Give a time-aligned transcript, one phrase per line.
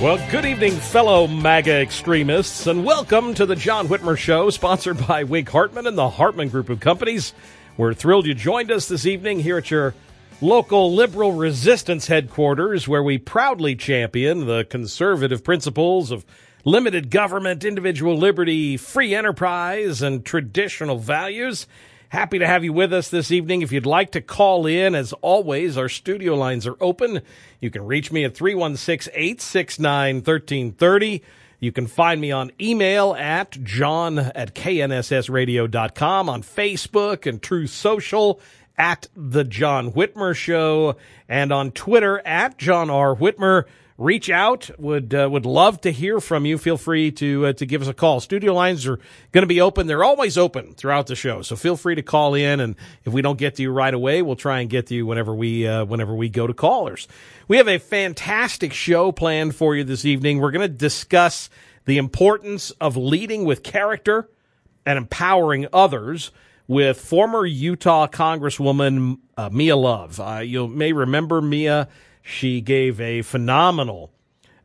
[0.00, 5.24] Well, good evening, fellow MAGA extremists, and welcome to the John Whitmer Show, sponsored by
[5.24, 7.34] Wink Hartman and the Hartman Group of Companies.
[7.76, 9.92] We're thrilled you joined us this evening here at your
[10.40, 16.24] local liberal resistance headquarters, where we proudly champion the conservative principles of
[16.64, 21.66] limited government, individual liberty, free enterprise, and traditional values.
[22.10, 23.62] Happy to have you with us this evening.
[23.62, 27.22] If you'd like to call in, as always, our studio lines are open.
[27.60, 31.22] You can reach me at 316 869 1330.
[31.60, 38.40] You can find me on email at john at knssradio.com, on Facebook and Truth Social
[38.76, 40.96] at The John Whitmer Show,
[41.28, 43.14] and on Twitter at John R.
[43.14, 43.66] Whitmer
[44.00, 44.70] reach out.
[44.78, 46.58] Would uh, would love to hear from you.
[46.58, 48.18] Feel free to uh, to give us a call.
[48.18, 48.98] Studio lines are
[49.30, 49.86] going to be open.
[49.86, 51.42] They're always open throughout the show.
[51.42, 52.58] So feel free to call in.
[52.58, 52.74] And
[53.04, 55.34] if we don't get to you right away, we'll try and get to you whenever
[55.34, 57.06] we uh, whenever we go to callers.
[57.46, 60.40] We have a fantastic show planned for you this evening.
[60.40, 61.50] We're going to discuss
[61.84, 64.28] the importance of leading with character
[64.86, 66.30] and empowering others
[66.66, 70.20] with former Utah Congresswoman uh, Mia Love.
[70.20, 71.88] Uh, you may remember Mia
[72.30, 74.12] she gave a phenomenal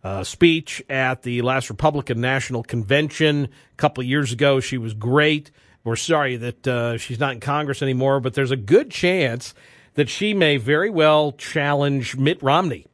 [0.04, 4.60] uh, speech at the last Republican National Convention a couple of years ago.
[4.60, 5.52] She was great.
[5.84, 9.54] We're sorry that uh, she's not in Congress anymore, but there's a good chance
[9.96, 12.86] that she may very well challenge Mitt Romney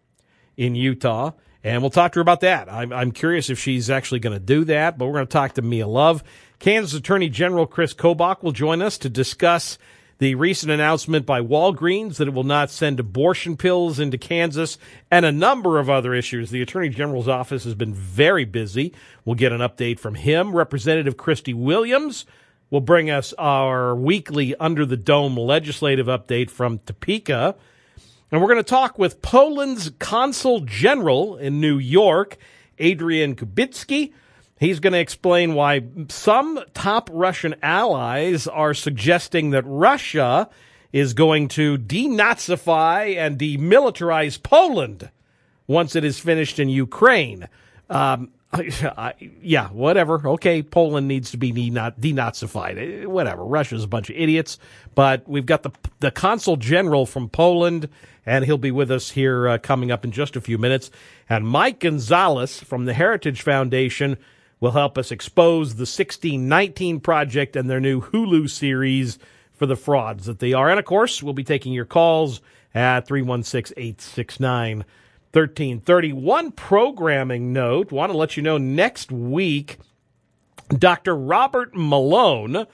[0.55, 1.31] in Utah.
[1.63, 2.71] And we'll talk to her about that.
[2.71, 5.53] I'm, I'm curious if she's actually going to do that, but we're going to talk
[5.53, 6.23] to Mia Love.
[6.59, 9.77] Kansas Attorney General Chris Kobach will join us to discuss
[10.21, 14.77] the recent announcement by Walgreens that it will not send abortion pills into Kansas,
[15.09, 16.51] and a number of other issues.
[16.51, 18.93] The Attorney General's office has been very busy.
[19.25, 20.55] We'll get an update from him.
[20.55, 22.27] Representative Christy Williams
[22.69, 27.55] will bring us our weekly Under the Dome legislative update from Topeka.
[28.31, 32.37] And we're going to talk with Poland's Consul General in New York,
[32.77, 34.13] Adrian Kubicki
[34.61, 40.51] He's going to explain why some top Russian allies are suggesting that Russia
[40.93, 45.09] is going to denazify and demilitarize Poland
[45.65, 47.49] once it is finished in Ukraine.
[47.89, 50.27] Um, I, yeah, whatever.
[50.29, 52.77] Okay, Poland needs to be denazified.
[52.77, 53.43] Eh, whatever.
[53.43, 54.59] Russia's a bunch of idiots.
[54.93, 57.89] But we've got the the consul general from Poland,
[58.27, 60.91] and he'll be with us here uh, coming up in just a few minutes.
[61.27, 64.17] And Mike Gonzalez from the Heritage Foundation
[64.61, 69.19] will help us expose the 1619 Project and their new Hulu series
[69.51, 70.69] for the frauds that they are.
[70.69, 72.39] And of course, we'll be taking your calls
[72.73, 74.77] at 316 869
[75.33, 76.13] 1330.
[76.13, 79.77] One programming note want to let you know next week,
[80.69, 81.15] Dr.
[81.15, 82.67] Robert Malone,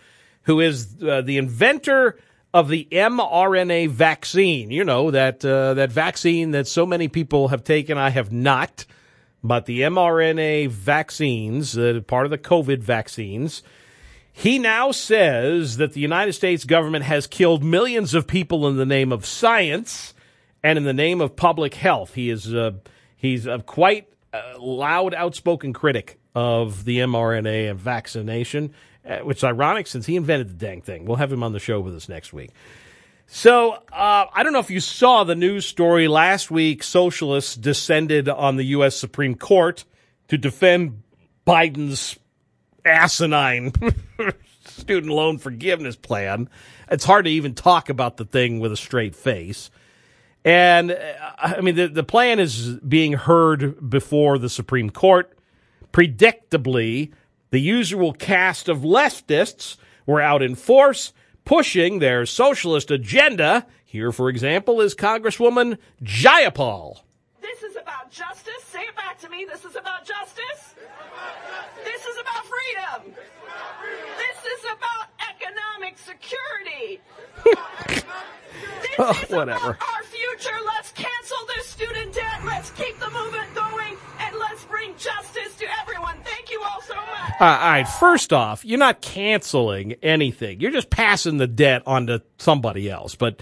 [0.43, 2.17] who is uh, the inventor
[2.53, 7.63] of the mRNA vaccine, you know, that, uh, that vaccine that so many people have
[7.63, 8.85] taken, I have not
[9.43, 13.63] but the mRNA vaccines, uh, part of the COVID vaccines,
[14.31, 18.85] he now says that the United States government has killed millions of people in the
[18.85, 20.13] name of science
[20.63, 22.13] and in the name of public health.
[22.13, 22.71] He is uh,
[23.15, 28.73] he's a quite uh, loud, outspoken critic of the mRNA and vaccination
[29.07, 31.05] uh, which is ironic since he invented the dang thing.
[31.05, 32.51] We'll have him on the show with us next week.
[33.27, 36.81] So uh, I don't know if you saw the news story last week.
[36.81, 38.95] Socialists descended on the U.S.
[38.95, 39.83] Supreme Court
[40.29, 41.03] to defend
[41.45, 42.17] Biden's
[42.85, 43.73] asinine
[44.65, 46.49] student loan forgiveness plan.
[46.89, 49.69] It's hard to even talk about the thing with a straight face.
[50.45, 55.37] And uh, I mean, the, the plan is being heard before the Supreme Court.
[55.91, 57.11] Predictably,
[57.49, 59.75] the usual cast of leftists
[60.05, 61.11] were out in force,
[61.47, 63.65] pushing their socialist agenda.
[63.85, 66.99] Here, for example, is Congresswoman Jayapal.
[67.41, 68.61] This is about justice.
[68.69, 69.45] Say it back to me.
[69.49, 70.75] This is about justice.
[71.85, 73.15] This is about freedom.
[74.17, 76.99] This is about economic security.
[77.45, 78.03] This
[78.99, 79.71] Oh, is whatever.
[79.71, 80.57] about our future.
[80.65, 82.41] Let's cancel this student debt.
[82.45, 83.95] Let's keep the movement going,
[84.77, 86.15] bring justice to everyone.
[86.23, 87.33] Thank you all so much.
[87.39, 90.59] All right, first off, you're not canceling anything.
[90.59, 93.15] You're just passing the debt on to somebody else.
[93.15, 93.41] But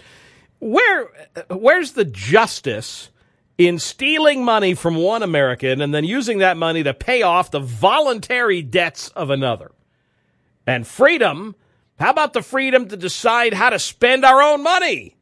[0.60, 1.10] where
[1.50, 3.10] where's the justice
[3.58, 7.60] in stealing money from one American and then using that money to pay off the
[7.60, 9.72] voluntary debts of another?
[10.66, 11.56] And freedom,
[12.00, 15.16] how about the freedom to decide how to spend our own money?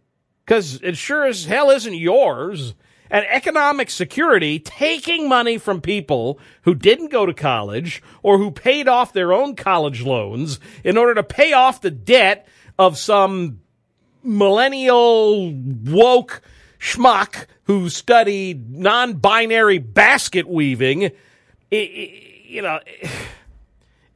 [0.45, 2.75] Because it sure as hell isn't yours.
[3.13, 8.87] And economic security, taking money from people who didn't go to college or who paid
[8.87, 12.47] off their own college loans in order to pay off the debt
[12.79, 13.59] of some
[14.23, 16.41] millennial woke
[16.79, 21.13] schmuck who studied non-binary basket weaving, it,
[21.71, 22.79] it- you know,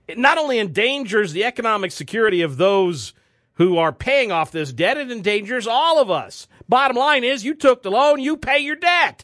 [0.08, 3.14] it not only endangers the economic security of those
[3.54, 6.48] who are paying off this debt, it endangers all of us.
[6.70, 9.24] Bottom line is, you took the loan, you pay your debt.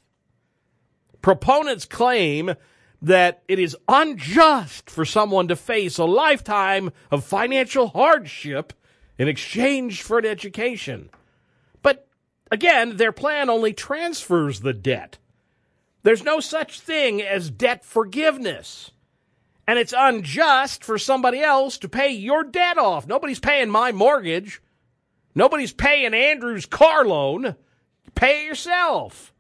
[1.21, 2.55] Proponents claim
[3.01, 8.73] that it is unjust for someone to face a lifetime of financial hardship
[9.17, 11.09] in exchange for an education.
[11.81, 12.07] But
[12.49, 15.17] again, their plan only transfers the debt.
[16.03, 18.91] There's no such thing as debt forgiveness.
[19.67, 23.07] And it's unjust for somebody else to pay your debt off.
[23.07, 24.61] Nobody's paying my mortgage.
[25.35, 27.55] Nobody's paying Andrew's car loan.
[28.15, 29.33] Pay it yourself.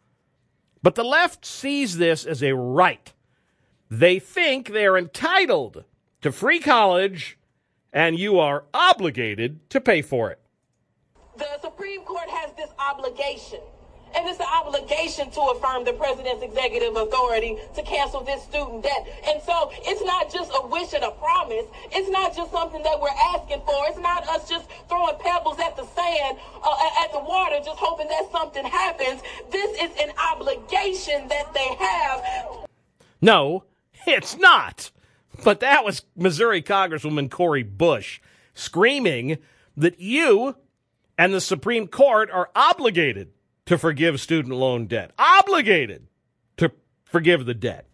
[0.81, 3.13] But the left sees this as a right.
[3.89, 5.85] They think they're entitled
[6.21, 7.37] to free college,
[7.91, 10.39] and you are obligated to pay for it.
[11.37, 13.59] The Supreme Court has this obligation.
[14.15, 19.07] And it's an obligation to affirm the president's executive authority to cancel this student debt.
[19.27, 21.65] And so it's not just a wish and a promise.
[21.91, 23.75] It's not just something that we're asking for.
[23.89, 28.07] It's not us just throwing pebbles at the sand, uh, at the water, just hoping
[28.07, 29.21] that something happens.
[29.51, 32.23] This is an obligation that they have.
[33.21, 33.63] No,
[34.05, 34.91] it's not.
[35.43, 38.21] But that was Missouri Congresswoman Cori Bush
[38.53, 39.39] screaming
[39.75, 40.55] that you
[41.17, 43.31] and the Supreme Court are obligated
[43.65, 45.11] to forgive student loan debt.
[45.17, 46.07] Obligated
[46.57, 46.71] to
[47.03, 47.87] forgive the debt.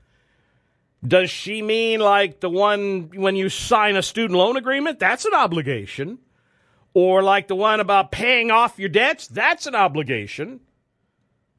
[1.05, 4.99] Does she mean like the one when you sign a student loan agreement?
[4.99, 6.19] That's an obligation.
[6.93, 9.27] Or like the one about paying off your debts?
[9.27, 10.59] That's an obligation.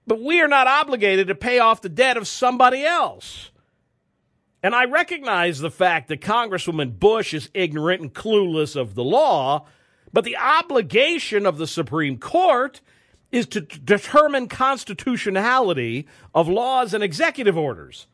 [0.06, 3.50] But we are not obligated to pay off the debt of somebody else.
[4.62, 9.66] And I recognize the fact that Congresswoman Bush is ignorant and clueless of the law,
[10.12, 12.82] but the obligation of the Supreme Court
[13.32, 18.06] is to determine constitutionality of laws and executive orders.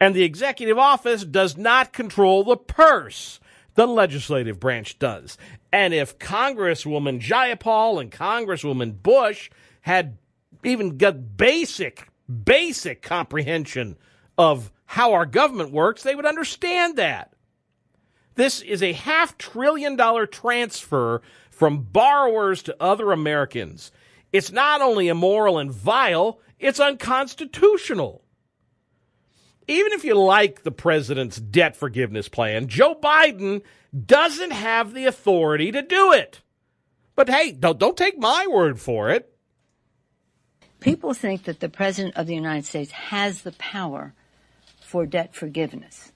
[0.00, 3.40] And the executive office does not control the purse.
[3.74, 5.38] The legislative branch does.
[5.72, 9.50] And if Congresswoman Jayapal and Congresswoman Bush
[9.82, 10.18] had
[10.62, 12.08] even got basic,
[12.44, 13.96] basic comprehension
[14.38, 17.32] of how our government works, they would understand that.
[18.34, 23.92] This is a half trillion dollar transfer from borrowers to other Americans.
[24.34, 28.24] It's not only immoral and vile, it's unconstitutional.
[29.68, 33.62] Even if you like the president's debt forgiveness plan, Joe Biden
[33.94, 36.40] doesn't have the authority to do it.
[37.14, 39.32] But hey, don't, don't take my word for it.
[40.80, 44.14] People think that the President of the United States has the power
[44.80, 46.10] for debt forgiveness.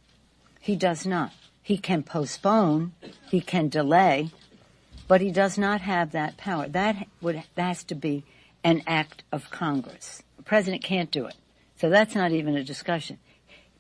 [0.59, 1.33] He does not.
[1.63, 2.95] He can postpone,
[3.31, 4.31] he can delay,
[5.09, 6.69] but he does not have that power.
[6.69, 8.25] That would that has to be
[8.63, 10.23] an act of Congress.
[10.37, 11.35] The president can't do it.
[11.81, 13.19] So that's not even a discussion.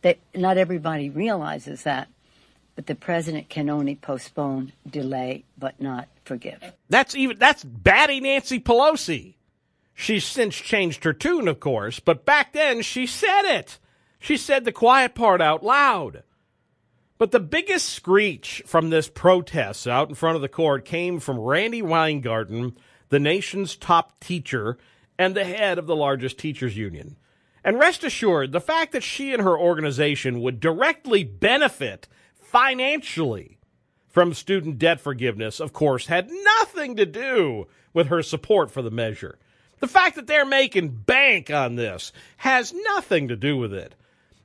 [0.03, 2.09] That not everybody realizes that,
[2.75, 6.73] but the president can only postpone, delay, but not forgive.
[6.89, 9.35] That's even that's batty Nancy Pelosi.
[9.95, 13.79] She's since changed her tune, of course, but back then she said it.
[14.21, 16.23] She said the quiet part out loud.
[17.19, 21.39] But the biggest screech from this protest out in front of the court came from
[21.39, 22.77] Randi Weingarten,
[23.09, 24.79] the nation's top teacher
[25.19, 27.17] and the head of the largest teachers union.
[27.65, 33.59] And rest assured, the fact that she and her organization would directly benefit financially
[34.07, 38.93] from student debt forgiveness, of course, had nothing to do with her support for the
[38.93, 39.39] measure.
[39.81, 43.97] The fact that they're making bank on this has nothing to do with it.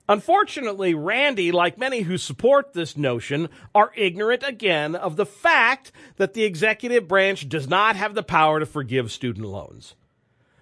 [0.09, 6.33] Unfortunately, Randi, like many who support this notion, are ignorant again of the fact that
[6.33, 9.95] the executive branch does not have the power to forgive student loans.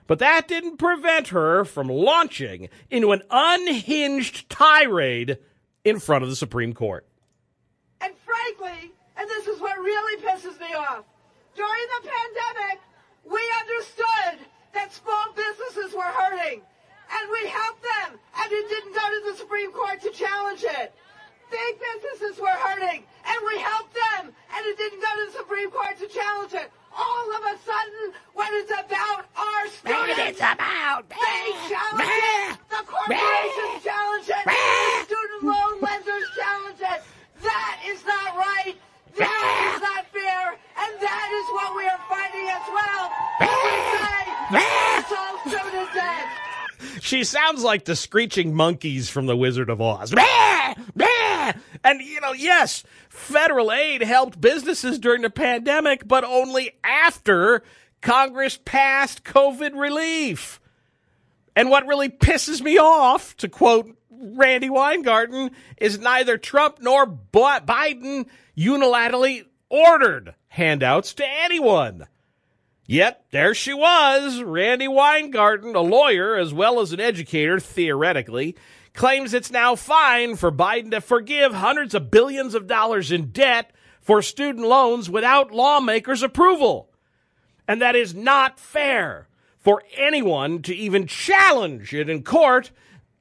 [0.05, 5.39] But that didn't prevent her from launching into an unhinged tirade
[5.83, 7.07] in front of the Supreme Court.
[7.99, 11.03] And frankly, and this is what really pisses me off,
[11.55, 12.81] during the pandemic,
[13.25, 16.61] we understood that small businesses were hurting
[17.11, 20.93] and we helped them, and it didn't go to the Supreme Court to challenge it.
[21.51, 25.69] Big businesses were hurting, and we helped them, and it didn't go to the Supreme
[25.69, 26.71] Court to challenge it.
[26.95, 32.57] All of a sudden, when it's about our students, it's about they challenge it.
[32.71, 34.43] The corporations challenge it.
[34.47, 36.99] The student loan lenders challenge it.
[37.43, 38.75] That is not right.
[39.17, 43.11] That is not fair, and that is what we are fighting as well.
[43.43, 44.23] We say,
[45.03, 46.50] it's all student debt.
[47.01, 50.13] She sounds like the screeching monkeys from The Wizard of Oz.
[51.83, 57.63] And, you know, yes, federal aid helped businesses during the pandemic, but only after
[58.01, 60.59] Congress passed COVID relief.
[61.55, 68.27] And what really pisses me off, to quote Randi Weingarten, is neither Trump nor Biden
[68.57, 72.07] unilaterally ordered handouts to anyone.
[72.91, 78.57] Yet there she was, Randi Weingarten, a lawyer as well as an educator, theoretically,
[78.93, 83.71] claims it's now fine for Biden to forgive hundreds of billions of dollars in debt
[84.01, 86.89] for student loans without lawmakers' approval.
[87.65, 92.71] And that is not fair for anyone to even challenge it in court.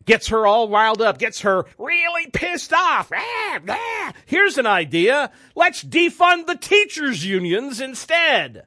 [0.05, 3.12] Gets her all riled up, gets her really pissed off.
[3.15, 4.12] Ah, ah.
[4.27, 5.31] Here's an idea.
[5.55, 8.67] Let's defund the teachers' unions instead.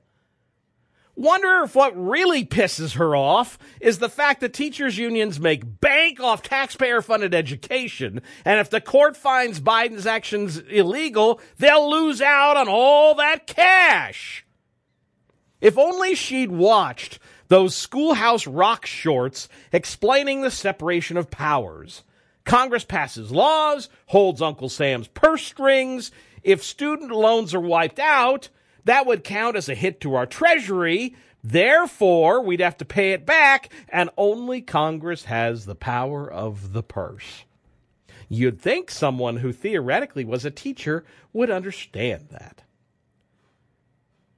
[1.16, 6.20] Wonder if what really pisses her off is the fact that teachers' unions make bank
[6.20, 12.58] off taxpayer funded education, and if the court finds Biden's actions illegal, they'll lose out
[12.58, 14.44] on all that cash.
[15.62, 22.04] If only she'd watched those schoolhouse rock shorts explaining the separation of powers.
[22.44, 26.12] Congress passes laws, holds Uncle Sam's purse strings.
[26.42, 28.50] If student loans are wiped out,
[28.86, 31.16] that would count as a hit to our treasury.
[31.44, 36.84] Therefore, we'd have to pay it back, and only Congress has the power of the
[36.84, 37.44] purse.
[38.30, 42.64] You'd think someone who theoretically was a teacher would understand that.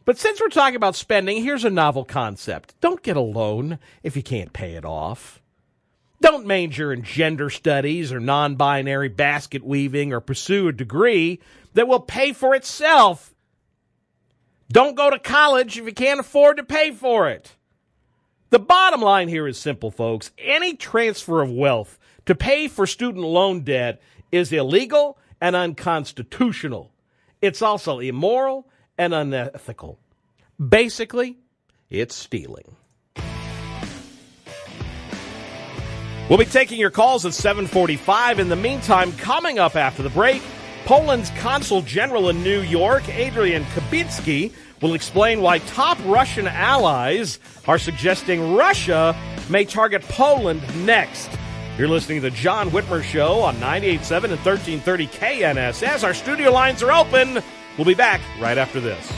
[0.03, 2.79] But since we're talking about spending, here's a novel concept.
[2.81, 5.41] Don't get a loan if you can't pay it off.
[6.21, 11.39] Don't major in gender studies or non binary basket weaving or pursue a degree
[11.73, 13.34] that will pay for itself.
[14.71, 17.55] Don't go to college if you can't afford to pay for it.
[18.49, 20.31] The bottom line here is simple, folks.
[20.37, 26.91] Any transfer of wealth to pay for student loan debt is illegal and unconstitutional.
[27.41, 28.67] It's also immoral
[28.97, 29.99] and unethical.
[30.57, 31.37] Basically,
[31.89, 32.75] it's stealing.
[36.29, 38.39] We'll be taking your calls at 745.
[38.39, 40.41] In the meantime, coming up after the break,
[40.85, 47.79] Poland's consul general in New York, Adrian Kubicki, will explain why top Russian allies are
[47.79, 49.15] suggesting Russia
[49.49, 51.27] may target Poland next.
[51.79, 56.03] You're listening to the John Whitmer Show on 98.7 and 1330 KNSS.
[56.03, 57.41] Our studio lines are open.
[57.77, 59.11] We'll be back right after this.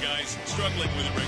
[0.00, 1.27] Guys, struggling with erectile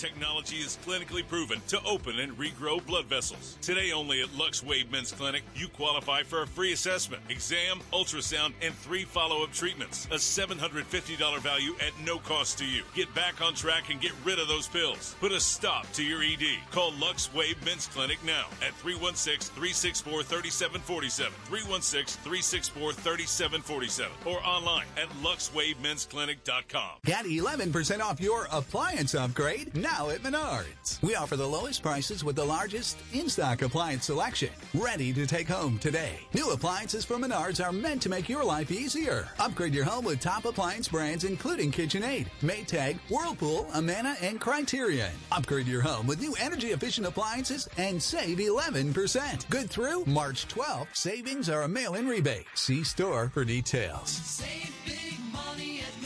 [0.00, 3.58] technology is clinically proven to open and regrow blood vessels.
[3.60, 8.54] Today only at Lux Wave Men's Clinic, you qualify for a free assessment, exam, ultrasound,
[8.62, 10.06] and three follow-up treatments.
[10.06, 12.82] A $750 value at no cost to you.
[12.94, 15.14] Get back on track and get rid of those pills.
[15.20, 16.60] Put a stop to your ED.
[16.70, 27.00] Call Lux Wave Men's Clinic now at 316-364-3747, 316-364-3747, or online at luxwavemensclinic.com.
[27.04, 31.02] Get 11% off your appliance upgrade now at Menards.
[31.02, 34.50] We offer the lowest prices with the largest in-stock appliance selection.
[34.72, 36.20] Ready to take home today.
[36.32, 39.28] New appliances from Menards are meant to make your life easier.
[39.38, 45.12] Upgrade your home with top appliance brands including KitchenAid, Maytag, Whirlpool, Amana, and Criterion.
[45.32, 49.50] Upgrade your home with new energy efficient appliances and save 11%.
[49.50, 50.86] Good through March 12th.
[50.94, 52.46] Savings are a mail-in rebate.
[52.54, 54.08] See store for details.
[54.08, 55.99] Save big money at.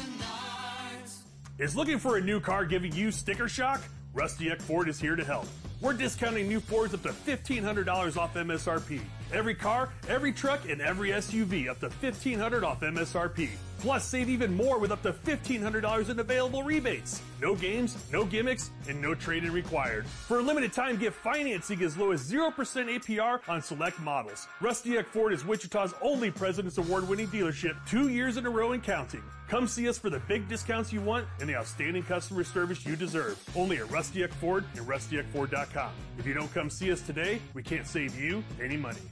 [1.56, 3.80] Is looking for a new car giving you sticker shock?
[4.12, 5.46] Rusty Eck Ford is here to help.
[5.80, 9.00] We're discounting new Fords up to $1,500 off MSRP.
[9.32, 13.50] Every car, every truck, and every SUV up to $1,500 off MSRP.
[13.85, 17.21] Plus, save even more with up to $1,500 in available rebates.
[17.43, 20.07] No games, no gimmicks, and no trade-in required.
[20.07, 24.49] For a limited time, get financing as low as 0% APR on select models.
[24.62, 28.83] Rusty Eck Ford is Wichita's only President's Award-winning dealership, two years in a row and
[28.83, 29.23] counting.
[29.49, 32.97] Come see us for the big discounts you want and the outstanding customer service you
[32.97, 33.38] deserve.
[33.55, 35.91] Only at Rusty Eck Ford and RustyEckFord.com.
[36.19, 39.03] If you don't come see us today, we can't save you any money.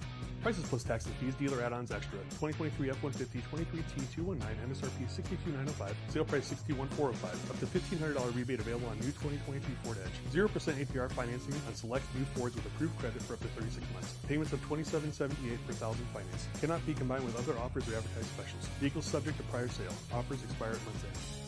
[0.42, 2.18] Prices plus tax and fees, dealer add-ons extra.
[2.42, 7.50] 2023 F-150, 23T219, MSRP 62905, sale price 61405.
[7.50, 10.18] Up to $1,500 rebate available on new 2023 Ford Edge.
[10.34, 10.50] 0%
[10.84, 14.14] APR financing on select new Fords with approved credit for up to 36 months.
[14.26, 16.48] Payments of 2778 per thousand finance.
[16.60, 18.66] Cannot be combined with other offers or advertised specials.
[18.80, 19.94] Vehicles subject to prior sale.
[20.12, 21.41] Offers expire at month's end.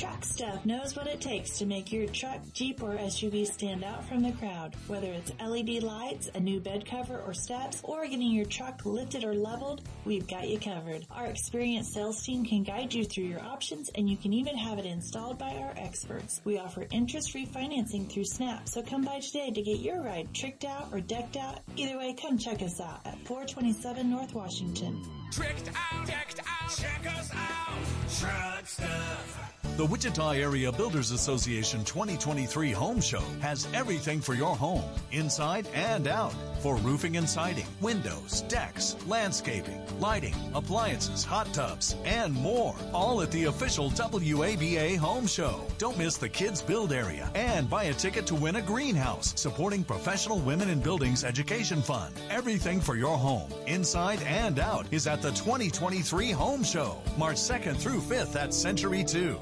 [0.00, 4.02] Truck Stuff knows what it takes to make your truck, Jeep, or SUV stand out
[4.08, 4.74] from the crowd.
[4.86, 9.24] Whether it's LED lights, a new bed cover or steps, or getting your truck lifted
[9.24, 11.04] or leveled, we've got you covered.
[11.10, 14.78] Our experienced sales team can guide you through your options and you can even have
[14.78, 16.40] it installed by our experts.
[16.44, 20.64] We offer interest-free financing through Snap, so come by today to get your ride tricked
[20.64, 21.60] out or decked out.
[21.76, 25.19] Either way, come check us out at 427 North Washington.
[25.30, 27.78] Tricked out, decked out, check us out.
[28.18, 29.50] Truck stuff.
[29.80, 36.06] The Wichita Area Builders Association 2023 Home Show has everything for your home, inside and
[36.06, 42.74] out, for roofing and siding, windows, decks, landscaping, lighting, appliances, hot tubs, and more.
[42.92, 45.64] All at the official WABA Home Show.
[45.78, 49.82] Don't miss the Kids Build area and buy a ticket to win a greenhouse, supporting
[49.82, 52.14] Professional Women in Buildings Education Fund.
[52.28, 57.76] Everything for your home, inside and out, is at the 2023 Home Show, March 2nd
[57.76, 59.38] through 5th at Century 2.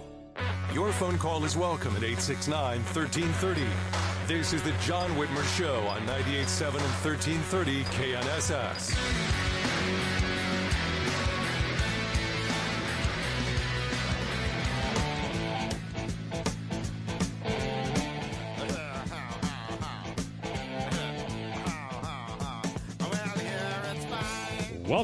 [0.74, 3.62] Your phone call is welcome at 869 1330.
[4.26, 9.37] This is the John Whitmer Show on 98.7 and 1330 KNSS.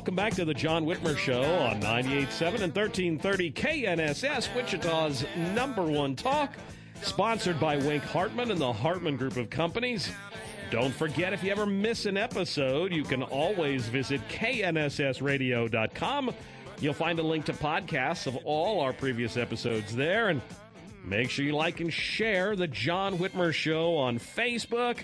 [0.04, 6.14] Welcome back to the John Whitmer Show on 98.7 and 1330 KNSS, Wichita's number one
[6.14, 6.58] talk,
[7.00, 10.12] sponsored by Wink Hartman and the Hartman Group of Companies.
[10.70, 16.34] Don't forget, if you ever miss an episode, you can always visit knssradio.com.
[16.80, 20.42] You'll find a link to podcasts of all our previous episodes there, and
[21.02, 24.98] make sure you like and share the John Whitmer Show on Facebook.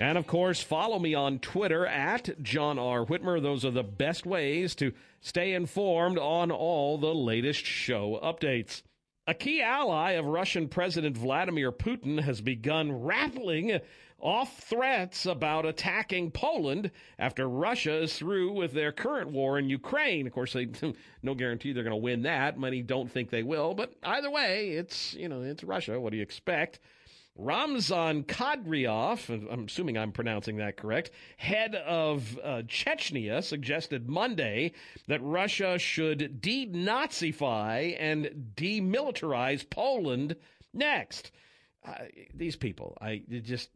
[0.00, 3.04] And of course, follow me on Twitter at John R.
[3.04, 3.40] Whitmer.
[3.40, 8.82] Those are the best ways to stay informed on all the latest show updates.
[9.26, 13.80] A key ally of Russian President Vladimir Putin has begun rattling
[14.18, 20.26] off threats about attacking Poland after Russia is through with their current war in Ukraine.
[20.26, 20.68] Of course, they
[21.22, 22.58] no guarantee they're going to win that.
[22.58, 26.00] Many don't think they will, but either way, it's you know it's Russia.
[26.00, 26.80] What do you expect?
[27.36, 34.72] Ramzan Kadyrov, I'm assuming I'm pronouncing that correct, head of uh, Chechnya, suggested Monday
[35.08, 40.36] that Russia should denazify and demilitarize Poland
[40.72, 41.32] next.
[41.86, 41.92] Uh,
[42.34, 43.68] these people, I just,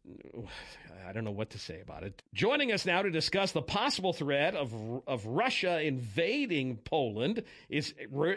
[1.07, 2.23] I don't know what to say about it.
[2.33, 4.73] Joining us now to discuss the possible threat of
[5.07, 7.92] of Russia invading Poland is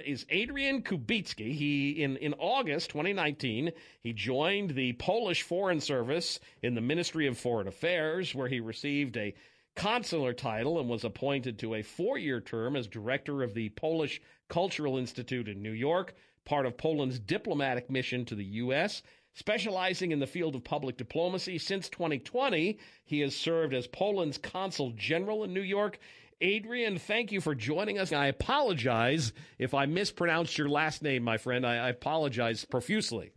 [0.05, 1.53] is Adrian Kubicki.
[1.53, 7.38] He in in August 2019 he joined the Polish Foreign Service in the Ministry of
[7.38, 9.34] Foreign Affairs, where he received a
[9.75, 14.21] consular title and was appointed to a four year term as director of the Polish
[14.49, 19.01] Cultural Institute in New York, part of Poland's diplomatic mission to the U.S.
[19.34, 24.91] Specializing in the field of public diplomacy since 2020, he has served as Poland's consul
[24.91, 26.00] general in New York.
[26.41, 28.12] Adrian, thank you for joining us.
[28.12, 31.65] I apologize if I mispronounced your last name, my friend.
[31.65, 33.32] I, I apologize profusely.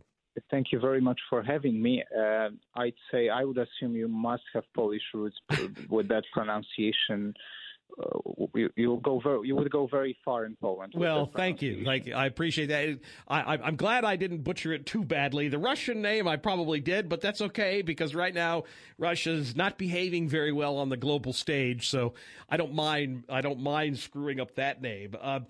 [0.51, 2.03] Thank you very much for having me.
[2.17, 5.37] Uh, I'd say I would assume you must have Polish roots
[5.89, 7.33] with that pronunciation.
[8.01, 10.93] Uh, you, you'll go very, you would go very far in Poland.
[10.95, 11.73] Well, thank you.
[11.73, 12.13] You.
[12.13, 12.99] I appreciate that.
[13.27, 15.47] I, I, I'm glad I didn't butcher it too badly.
[15.47, 18.63] The Russian name I probably did, but that's okay because right now
[18.97, 22.13] Russia's not behaving very well on the global stage, so
[22.49, 23.23] I don't mind.
[23.29, 25.15] I don't mind screwing up that name.
[25.19, 25.41] Uh,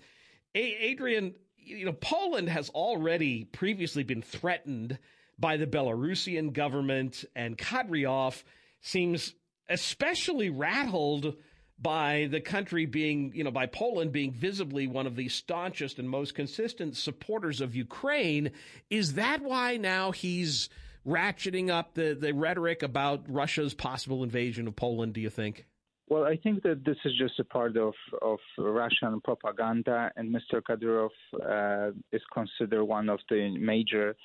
[0.54, 5.00] Adrian, you know, Poland has already previously been threatened
[5.38, 8.44] by the Belarusian government, and Kadyrov
[8.82, 9.34] seems
[9.68, 11.36] especially rattled
[11.80, 16.10] by the country being, you know, by Poland being visibly one of the staunchest and
[16.10, 18.52] most consistent supporters of Ukraine.
[18.90, 20.70] Is that why now he's
[21.06, 25.66] ratcheting up the, the rhetoric about Russia's possible invasion of Poland, do you think?
[26.08, 30.62] Well, I think that this is just a part of, of Russian propaganda, and Mr.
[30.62, 31.10] Kadyrov
[31.44, 34.16] uh, is considered one of the major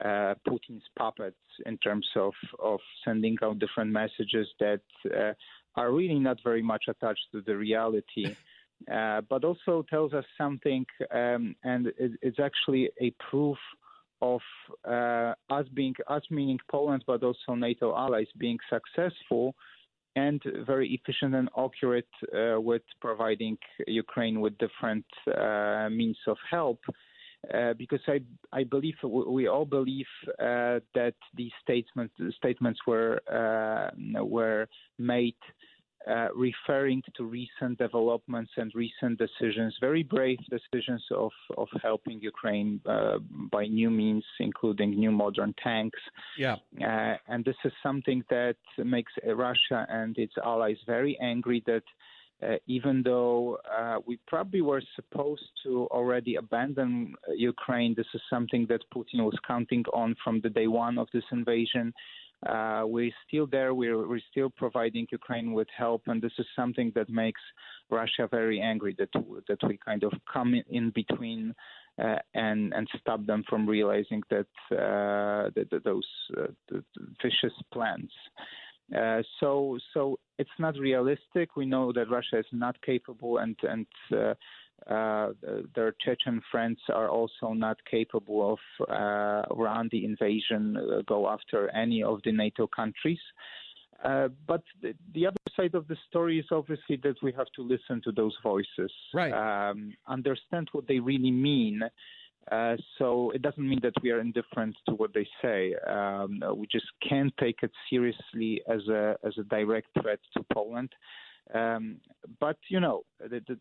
[0.00, 1.36] uh, Putin's puppets
[1.66, 5.32] in terms of, of sending out different messages that uh,
[5.76, 8.36] are really not very much attached to the reality.
[8.92, 13.56] Uh, but also tells us something, um, and it, it's actually a proof
[14.20, 14.40] of
[14.86, 19.54] uh, us being, us meaning Poland, but also NATO allies being successful
[20.16, 25.06] and very efficient and accurate uh, with providing Ukraine with different
[25.36, 26.80] uh, means of help.
[27.52, 28.20] Uh, because I,
[28.52, 30.06] I believe we all believe
[30.38, 34.66] uh, that these statements statements were uh, were
[34.98, 35.36] made
[36.06, 42.78] uh, referring to recent developments and recent decisions, very brave decisions of, of helping Ukraine
[42.84, 43.18] uh,
[43.50, 45.98] by new means, including new modern tanks.
[46.38, 46.56] Yeah.
[46.78, 51.82] Uh, and this is something that makes Russia and its allies very angry that.
[52.42, 58.66] Uh, even though uh, we probably were supposed to already abandon Ukraine, this is something
[58.68, 61.92] that Putin was counting on from the day one of this invasion.
[62.46, 63.72] Uh, we're still there.
[63.72, 67.40] We're, we're still providing Ukraine with help, and this is something that makes
[67.90, 69.10] Russia very angry that
[69.48, 71.54] that we kind of come in between
[72.02, 76.78] uh, and and stop them from realizing that, uh, that, that those uh,
[77.22, 78.10] vicious plans.
[78.94, 81.56] Uh, so so it's not realistic.
[81.56, 84.34] We know that Russia is not capable, and and uh,
[84.90, 85.30] uh,
[85.74, 91.70] their Chechen friends are also not capable of uh, run the invasion, uh, go after
[91.70, 93.20] any of the NATO countries.
[94.04, 97.62] Uh, but the, the, other side of the story is obviously that we have to
[97.62, 99.70] listen to those voices, right?
[99.70, 101.80] Um, understand what they really mean.
[102.50, 105.74] Uh, so it doesn't mean that we are indifferent to what they say.
[105.86, 110.90] Um, we just can't take it seriously as a as a direct threat to Poland.
[111.52, 112.00] Um,
[112.40, 113.58] but you know, the, the,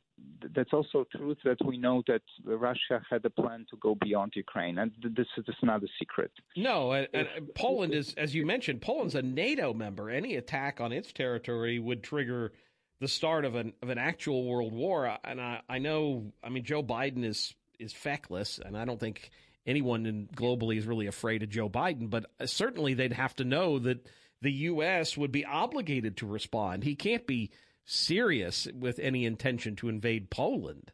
[0.56, 4.78] that's also truth that we know that Russia had a plan to go beyond Ukraine,
[4.78, 6.32] and this, this is not a secret.
[6.56, 10.10] No, and, and Poland is, as you mentioned, Poland's a NATO member.
[10.10, 12.54] Any attack on its territory would trigger
[13.02, 15.18] the start of an of an actual world war.
[15.26, 19.30] And I, I know, I mean, Joe Biden is is feckless, and I don't think
[19.66, 22.10] anyone in, globally is really afraid of Joe Biden.
[22.10, 24.08] But certainly, they'd have to know that
[24.42, 25.18] the U.S.
[25.18, 26.84] would be obligated to respond.
[26.84, 27.52] He can't be
[27.86, 30.92] serious with any intention to invade Poland.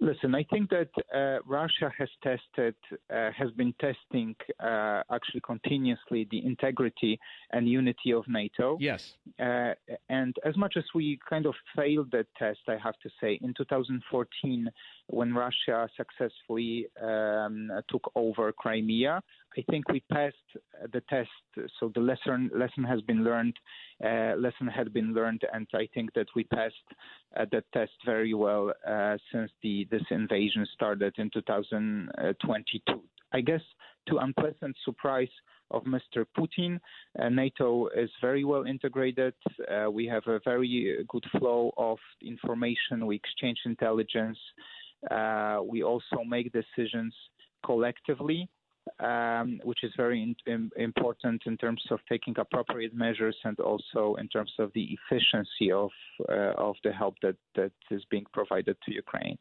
[0.00, 2.76] Listen, I think that uh, Russia has tested,
[3.12, 7.18] uh, has been testing uh, actually continuously the integrity
[7.52, 8.76] and unity of NATO.
[8.80, 9.14] Yes.
[9.40, 9.72] Uh,
[10.08, 13.54] and as much as we kind of failed that test, I have to say, in
[13.54, 14.68] 2014,
[15.08, 19.22] when Russia successfully um, took over Crimea,
[19.56, 20.36] I think we passed
[20.92, 21.30] the test.
[21.80, 23.56] So the lesson lesson has been learned,
[24.04, 26.74] uh, lesson had been learned, and I think that we passed
[27.36, 33.02] uh, that test very well uh, since the this invasion started in 2022.
[33.32, 33.62] I guess
[34.08, 35.28] to unpleasant surprise
[35.70, 36.24] of Mr.
[36.36, 36.80] Putin,
[37.18, 39.34] uh, NATO is very well integrated.
[39.70, 43.06] Uh, we have a very good flow of information.
[43.06, 44.38] We exchange intelligence.
[45.10, 47.14] Uh, we also make decisions
[47.64, 48.48] collectively
[49.00, 54.16] um, which is very in, in, important in terms of taking appropriate measures and also
[54.18, 55.90] in terms of the efficiency of
[56.28, 59.38] uh, of the help that, that is being provided to Ukraine.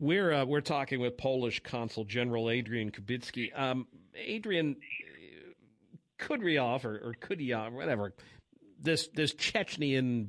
[0.00, 3.58] We're uh, we're talking with Polish Consul General Adrian Kubicki.
[3.58, 4.76] Um, Adrian
[6.18, 8.12] Kadyrov or, or whatever,
[8.80, 10.28] this this Chechenian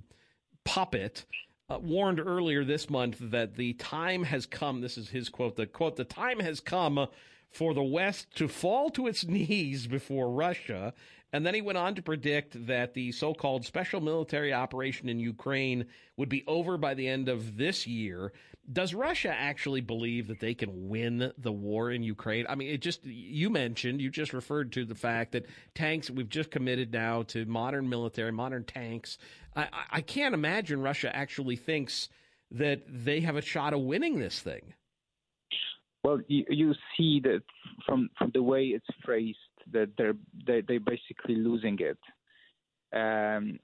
[0.64, 1.26] puppet
[1.70, 4.82] uh, warned earlier this month that the time has come.
[4.82, 5.56] This is his quote.
[5.56, 7.08] The quote: "The time has come
[7.56, 10.94] for the West to fall to its knees before Russia.
[11.32, 15.20] And then he went on to predict that the so called special military operation in
[15.20, 15.86] Ukraine
[16.18, 18.32] would be over by the end of this year.
[18.72, 22.46] Does Russia actually believe that they can win the war in Ukraine?
[22.48, 26.30] I mean, it just, you mentioned, you just referred to the fact that tanks, we've
[26.30, 29.18] just committed now to modern military, modern tanks.
[29.56, 32.10] I, I can't imagine Russia actually thinks
[32.52, 34.74] that they have a shot of winning this thing.
[36.06, 37.42] Well, you, you see that
[37.84, 39.40] from from the way it's phrased
[39.74, 40.14] that they're
[40.46, 41.98] they, they're basically losing it.
[42.94, 43.58] Um,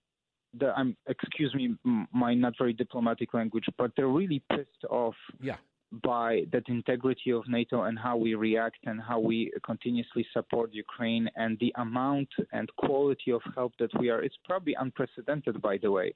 [0.60, 1.76] the, I'm excuse me
[2.12, 5.20] my not very diplomatic language, but they're really pissed off.
[5.40, 5.58] Yeah.
[6.04, 11.30] By that integrity of NATO and how we react and how we continuously support Ukraine
[11.36, 15.92] and the amount and quality of help that we are, it's probably unprecedented, by the
[15.92, 16.14] way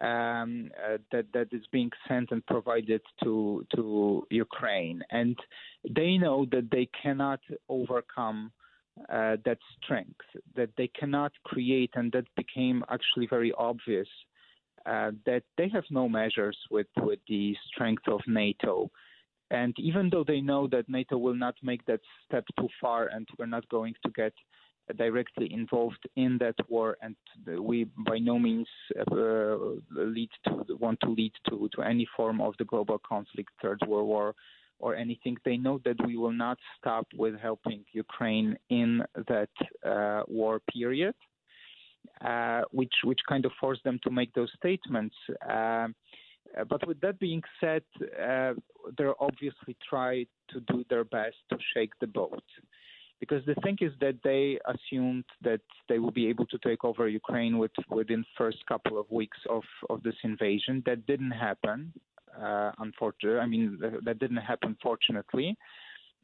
[0.00, 5.36] um, uh, that that is being sent and provided to to Ukraine, and
[5.88, 8.52] they know that they cannot overcome
[9.10, 14.08] uh, that strength, that they cannot create, and that became actually very obvious.
[14.86, 18.88] Uh, that they have no measures with, with the strength of NATO.
[19.50, 23.26] And even though they know that NATO will not make that step too far and
[23.36, 24.32] we're not going to get
[24.94, 27.16] directly involved in that war, and
[27.60, 28.68] we by no means
[29.10, 29.56] uh,
[29.90, 34.08] lead to want to lead to, to any form of the global conflict, third world
[34.08, 34.34] war,
[34.78, 35.36] or anything.
[35.44, 39.50] They know that we will not stop with helping Ukraine in that
[39.84, 41.14] uh, war period,
[42.24, 45.16] uh, which which kind of forced them to make those statements.
[45.48, 45.88] Uh,
[46.68, 48.52] but with that being said, uh,
[48.96, 52.44] they're obviously trying to do their best to shake the boat
[53.20, 57.08] because the thing is that they assumed that they will be able to take over
[57.08, 60.82] Ukraine with, within first couple of weeks of, of this invasion.
[60.86, 61.92] That didn't happen.
[62.40, 64.76] Uh, unfortunately, I mean that didn't happen.
[64.82, 65.56] Fortunately,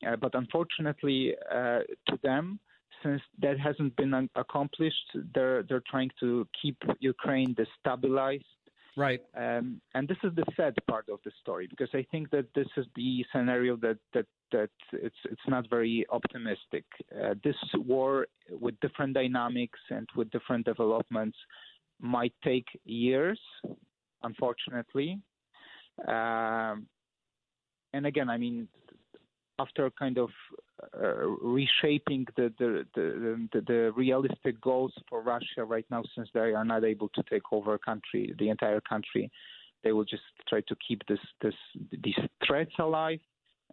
[0.06, 2.60] uh, but unfortunately uh, to them,
[3.02, 8.44] since that hasn't been accomplished, they're they're trying to keep Ukraine destabilized
[8.96, 9.20] Right.
[9.36, 12.66] Um, and this is the sad part of the story because I think that this
[12.76, 16.84] is the scenario that that that it's it's not very optimistic.
[17.12, 21.36] Uh, this war with different dynamics and with different developments
[22.00, 23.40] might take years,
[24.22, 25.18] unfortunately.
[26.06, 26.86] Um,
[27.94, 28.68] and again, I mean,
[29.58, 30.30] after kind of
[31.00, 36.40] uh, reshaping the the, the the, the realistic goals for Russia right now, since they
[36.40, 39.30] are not able to take over a country, the entire country,
[39.84, 41.54] they will just try to keep this this
[42.02, 43.20] these threats alive,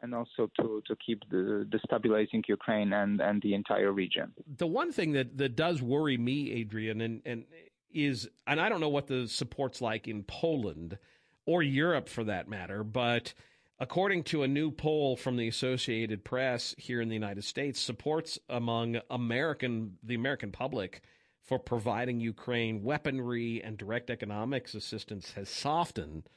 [0.02, 4.34] and also to to keep the, the stabilizing Ukraine and and the entire region.
[4.58, 7.46] The one thing that that does worry me, Adrian, and and
[7.92, 10.98] is, and I don't know what the support's like in Poland
[11.46, 13.34] or Europe for that matter, but
[13.80, 18.38] according to a new poll from the Associated Press here in the United States, supports
[18.50, 21.02] among American the American public
[21.42, 26.30] for providing Ukraine weaponry and direct economics assistance has softened,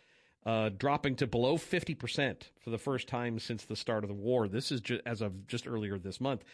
[0.44, 4.48] uh, dropping to below 50% for the first time since the start of the war.
[4.48, 6.44] This is just, as of just earlier this month.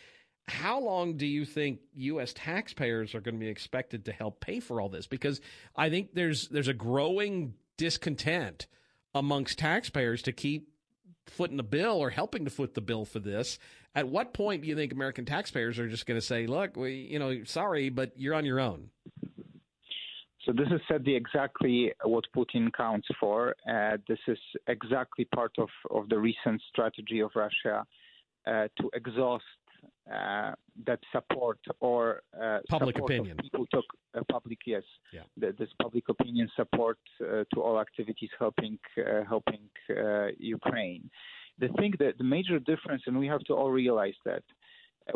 [0.46, 2.32] How long do you think U.S.
[2.34, 5.06] taxpayers are going to be expected to help pay for all this?
[5.06, 5.40] Because
[5.76, 8.66] I think there's there's a growing discontent
[9.14, 10.70] amongst taxpayers to keep
[11.26, 13.58] footing the bill or helping to foot the bill for this.
[13.94, 16.94] At what point do you think American taxpayers are just going to say, "Look, we,
[17.10, 18.88] you know, sorry, but you're on your own"?
[20.48, 23.54] So this is said exactly what Putin counts for.
[23.70, 27.84] Uh, this is exactly part of, of the recent strategy of Russia
[28.46, 29.44] uh, to exhaust
[30.10, 30.52] uh,
[30.86, 33.36] that support or uh, public support opinion.
[33.36, 33.84] people took
[34.16, 34.82] uh, public yes,
[35.12, 35.20] yeah.
[35.36, 41.10] the, this public opinion support uh, to all activities helping uh, helping uh, Ukraine.
[41.58, 44.42] The thing that the major difference, and we have to all realize that.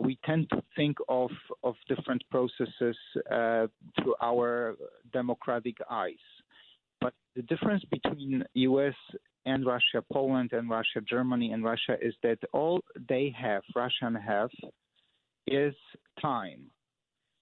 [0.01, 1.31] We tend to think of,
[1.63, 4.77] of different processes through our
[5.13, 6.15] democratic eyes.
[7.01, 8.95] But the difference between U.S
[9.45, 14.51] and Russia, Poland and Russia, Germany and Russia is that all they have, Russian have,
[15.47, 15.75] is
[16.21, 16.63] time.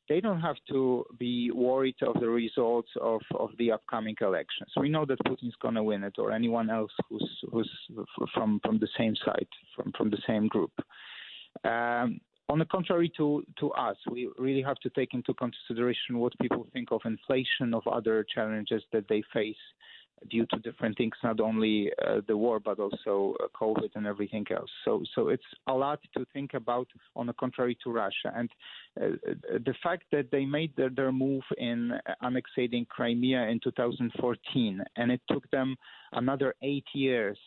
[0.08, 4.70] They don't have to be worried of the results of, of the upcoming elections.
[4.76, 7.70] We know that Putin's going to win it, or anyone else who's who's
[8.34, 10.72] from from the same side, from from the same group.
[11.64, 16.32] Um, on the contrary to, to us, we really have to take into consideration what
[16.40, 19.56] people think of inflation, of other challenges that they face
[20.28, 24.44] due to different things, not only uh, the war but also uh, COVID and everything
[24.54, 24.68] else.
[24.84, 26.88] So, so it's a lot to think about.
[27.16, 28.50] On the contrary to Russia, and
[29.00, 29.16] uh,
[29.64, 35.20] the fact that they made their, their move in annexating Crimea in 2014, and it
[35.28, 35.76] took them
[36.12, 37.38] another eight years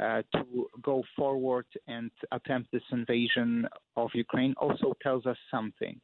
[0.00, 6.00] uh, to go forward and attempt this invasion of Ukraine also tells us something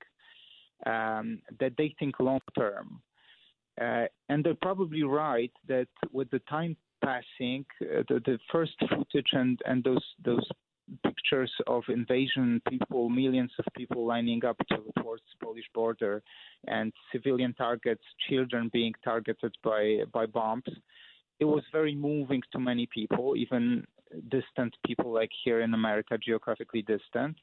[0.86, 3.00] um, that they think long term.
[3.80, 9.28] Uh, and they're probably right that with the time passing, uh, the, the, first footage
[9.32, 10.46] and, and those those
[11.04, 16.22] pictures of invasion people, millions of people lining up to, towards Polish border,
[16.66, 20.64] and civilian targets, children being targeted by by bombs.
[21.40, 23.86] It was very moving to many people, even
[24.30, 27.36] distant people like here in America, geographically distant.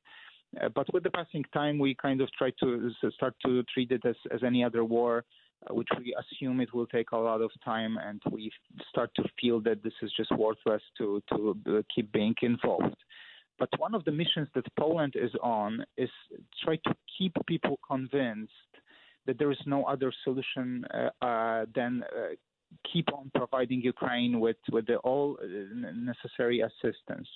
[0.61, 4.03] Uh, but with the passing time, we kind of try to start to treat it
[4.05, 5.23] as, as any other war
[5.69, 8.51] uh, which we assume it will take a lot of time, and we
[8.89, 12.97] start to feel that this is just worthless to to uh, keep being involved.
[13.57, 16.09] But one of the missions that Poland is on is
[16.63, 18.51] try to keep people convinced
[19.25, 22.35] that there is no other solution uh, uh, than uh,
[22.91, 25.37] keep on providing Ukraine with with the all
[26.11, 27.27] necessary assistance.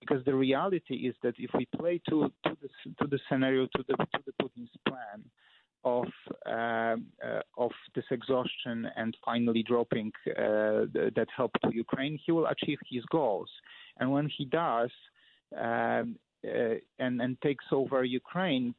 [0.00, 2.68] Because the reality is that if we play to to the
[3.00, 5.24] to the scenario to the to the Putin's plan,
[5.84, 6.06] of
[6.46, 6.96] uh, uh,
[7.56, 13.04] of this exhaustion and finally dropping uh, that help to Ukraine, he will achieve his
[13.06, 13.50] goals.
[13.98, 14.90] And when he does,
[15.56, 16.16] um,
[16.46, 18.74] uh, and and takes over Ukraine,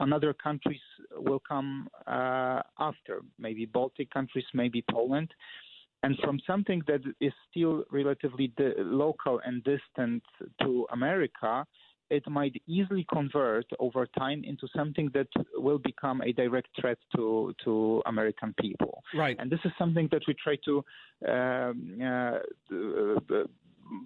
[0.00, 0.85] another countries
[1.16, 3.22] will come uh, after.
[3.38, 5.30] Maybe Baltic countries, maybe Poland.
[6.02, 10.22] And from something that is still relatively local and distant
[10.62, 11.66] to America,
[12.10, 17.52] it might easily convert over time into something that will become a direct threat to
[17.64, 19.02] to American people.
[19.14, 19.36] Right.
[19.38, 20.84] And this is something that we try to
[21.28, 23.44] um, uh,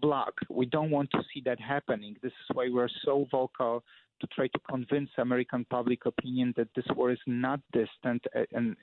[0.00, 0.34] block.
[0.48, 2.16] We don't want to see that happening.
[2.22, 3.84] This is why we're so vocal
[4.20, 8.76] to try to convince American public opinion that this war is not distant, uh, and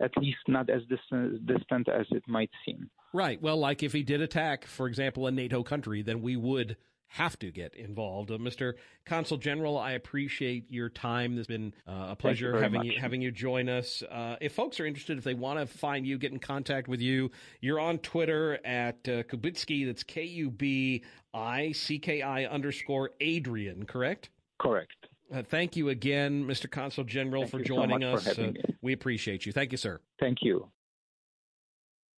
[0.00, 2.90] at least not as distant, as it might seem.
[3.12, 3.40] Right.
[3.40, 6.76] Well, like if he did attack, for example, a NATO country, then we would
[7.10, 8.30] have to get involved.
[8.30, 8.74] Uh, Mr.
[9.04, 11.36] Consul General, I appreciate your time.
[11.36, 12.86] It's been uh, a pleasure you having much.
[12.86, 14.02] you having you join us.
[14.08, 17.00] Uh, if folks are interested, if they want to find you, get in contact with
[17.00, 19.86] you, you're on Twitter at uh, Kubicki.
[19.86, 21.02] That's K U B
[21.34, 23.86] I C K I underscore Adrian.
[23.86, 24.30] Correct.
[24.60, 24.92] Correct.
[25.32, 26.68] Uh, thank you again, Mr.
[26.70, 28.22] Consul General, Thank for you so joining much us.
[28.24, 29.52] for having Uh, we appreciate you.
[29.52, 30.00] Thank you, sir.
[30.18, 30.68] Thank you.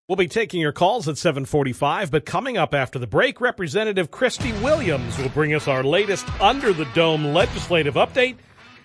[0.08, 4.50] We'll be taking your calls at 745, but coming up after the break, Representative Kristey
[4.62, 8.36] Williams will bring us our latest Under the Dome legislative update.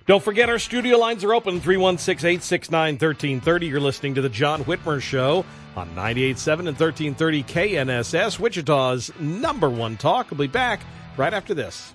[0.05, 3.67] Don't forget our studio lines are open 316-869-1330.
[3.69, 5.43] You're listening to the John Whitmer Show
[5.75, 10.29] on 98.7 and 1330 KNSS, Wichita's number one talk.
[10.31, 10.79] We'll be back
[11.17, 11.93] right after this.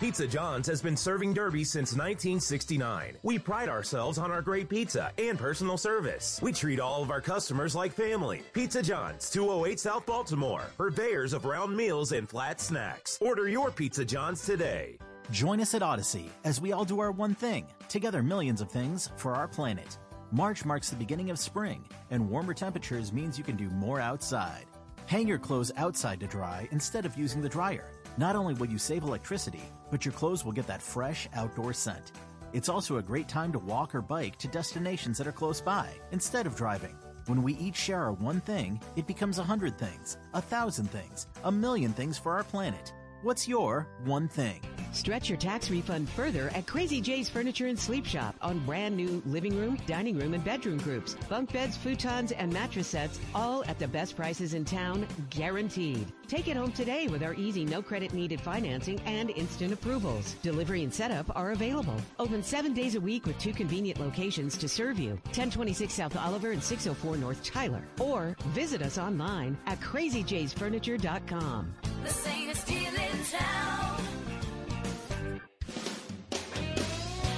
[0.00, 3.16] Pizza John's has been serving Derby since 1969.
[3.22, 6.40] We pride ourselves on our great pizza and personal service.
[6.42, 8.42] We treat all of our customers like family.
[8.52, 13.18] Pizza John's, 208 South Baltimore, purveyors of round meals and flat snacks.
[13.20, 14.98] Order your Pizza John's today.
[15.30, 19.10] Join us at Audacy as we all do our one thing, together millions of things
[19.16, 19.98] for our planet.
[20.32, 24.66] March marks the beginning of spring, and warmer temperatures means you can do more outside.
[25.06, 27.90] Hang your clothes outside to dry instead of using the dryer.
[28.16, 32.12] Not only will you save electricity, but your clothes will get that fresh outdoor scent.
[32.54, 35.90] It's also a great time to walk or bike to destinations that are close by
[36.12, 36.96] instead of driving.
[37.26, 41.26] When we each share our one thing, it becomes a hundred things, a thousand things,
[41.44, 42.92] a million things for our planet.
[43.24, 44.60] What's your one thing?
[44.92, 49.22] Stretch your tax refund further at Crazy J's Furniture and Sleep Shop on brand new
[49.24, 51.16] living room, dining room, and bedroom groups.
[51.28, 56.06] Bunk beds, futons, and mattress sets, all at the best prices in town, guaranteed.
[56.28, 60.34] Take it home today with our easy, no credit needed financing and instant approvals.
[60.42, 61.96] Delivery and setup are available.
[62.18, 66.50] Open seven days a week with two convenient locations to serve you 1026 South Oliver
[66.52, 67.82] and 604 North Tyler.
[68.00, 71.74] Or visit us online at crazyjsfurniture.com.
[72.04, 73.13] The sanest deal in town.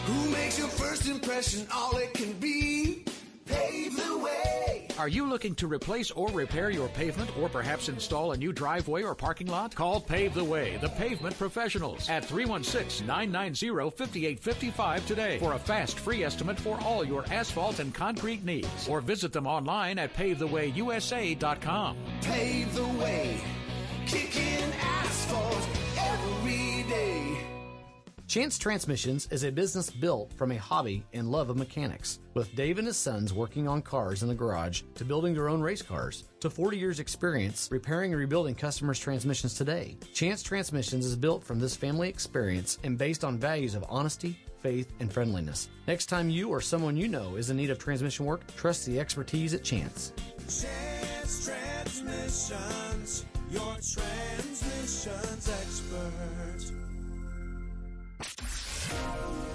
[0.07, 3.05] Who makes your first impression all it can be?
[3.47, 4.87] Pave the way.
[4.99, 9.03] Are you looking to replace or repair your pavement or perhaps install a new driveway
[9.03, 9.75] or parking lot?
[9.75, 16.59] Call Pave the Way, the pavement professionals at 316-990-5855 today for a fast free estimate
[16.59, 21.97] for all your asphalt and concrete needs or visit them online at pavethewayusa.com.
[22.23, 23.39] Pave the way.
[24.07, 27.39] Kicking asphalt every day.
[28.29, 32.79] Chance Transmissions is a business built from a hobby and love of mechanics, with Dave
[32.79, 36.25] and his sons working on cars in the garage to building their own race cars
[36.39, 39.97] to 40 years experience repairing and rebuilding customers' transmissions today.
[40.15, 44.93] Chance Transmissions is built from this family experience and based on values of honesty, faith,
[44.99, 45.69] and friendliness.
[45.87, 48.99] Next time you or someone you know is in need of transmission work, trust the
[48.99, 50.13] expertise at Chance.
[50.49, 53.25] Chance Transmissions.
[53.49, 56.73] your transmissions expert.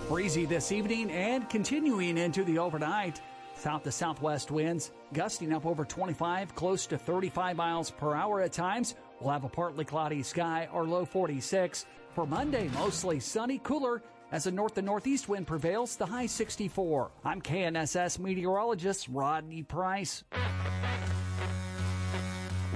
[0.08, 3.20] Breezy this evening and continuing into the overnight.
[3.56, 8.54] South to southwest winds gusting up over 25, close to 35 miles per hour at
[8.54, 8.96] times.
[9.20, 11.86] We'll have a partly cloudy sky or low 46.
[12.16, 14.02] For Monday, mostly sunny, cooler
[14.32, 17.12] as a north to northeast wind prevails, the high 64.
[17.24, 20.24] I'm KNSS meteorologist Rodney Price.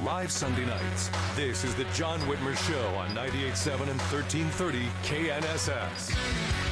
[0.03, 1.09] Live Sunday nights.
[1.35, 6.64] This is the John Whitmer Show on 98.7 and 1330 KNSS.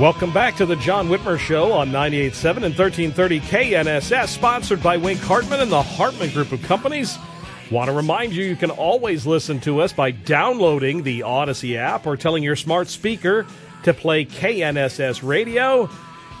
[0.00, 5.20] Welcome back to the John Whitmer Show on 98.7 and 1330 KNSS, sponsored by Wink
[5.20, 7.18] Hartman and the Hartman Group of Companies.
[7.70, 12.06] Want to remind you, you can always listen to us by downloading the Audacy app
[12.06, 13.46] or telling your smart speaker
[13.82, 15.90] to play KNSS Radio.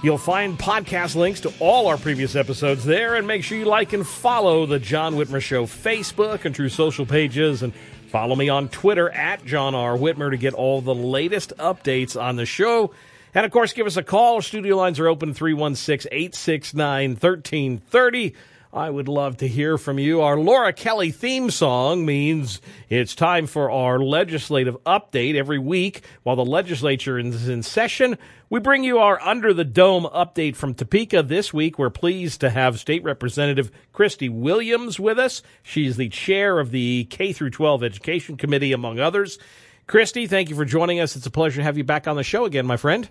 [0.02, 3.92] You'll find podcast links to all our previous episodes there, and make sure you like
[3.92, 7.74] and follow the John Whitmer Show Facebook and Truth Social pages, and
[8.08, 9.98] follow me on Twitter at John R.
[9.98, 12.92] Whitmer to get all the latest updates on the show.
[13.34, 14.42] And of course, give us a call.
[14.42, 18.34] Studio lines are open 316 869 1330.
[18.72, 20.20] I would love to hear from you.
[20.20, 26.36] Our Laura Kelly theme song means it's time for our legislative update every week while
[26.36, 28.16] the legislature is in session.
[28.48, 31.80] We bring you our Under the Dome update from Topeka this week.
[31.80, 35.42] We're pleased to have State Representative Kristey Williams with us.
[35.64, 39.40] She's the chair of the K through 12 Education Committee, among others.
[39.88, 41.16] Kristey, thank you for joining us.
[41.16, 43.08] It's a pleasure to have you back on the show again, my friend.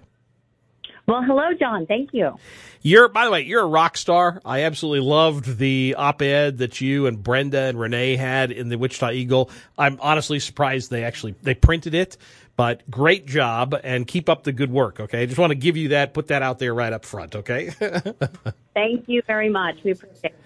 [1.09, 1.87] Well, hello, John.
[1.87, 2.35] Thank you.
[2.83, 4.39] You're, by the way, you're a rock star.
[4.45, 9.13] I absolutely loved the op-ed that you and Brenda and Renee had in the Wichita
[9.13, 9.49] Eagle.
[9.75, 12.15] I'm honestly surprised they actually they printed it,
[12.55, 14.99] but great job and keep up the good work.
[14.99, 17.35] Okay, I just want to give you that, put that out there right up front.
[17.35, 17.71] Okay.
[18.75, 19.77] Thank you very much.
[19.83, 20.39] We appreciate it.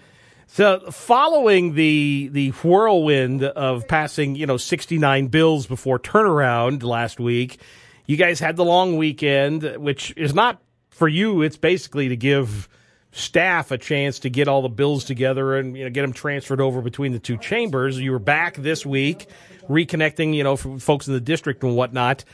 [0.46, 7.60] So, following the the whirlwind of passing, you know, 69 bills before turnaround last week,
[8.06, 11.42] you guys had the long weekend, which is not for you.
[11.42, 12.68] It's basically to give
[13.12, 16.60] staff a chance to get all the bills together and you know get them transferred
[16.60, 17.98] over between the two chambers.
[17.98, 19.28] You were back this week,
[19.68, 22.24] reconnecting, you know, folks in the district and whatnot.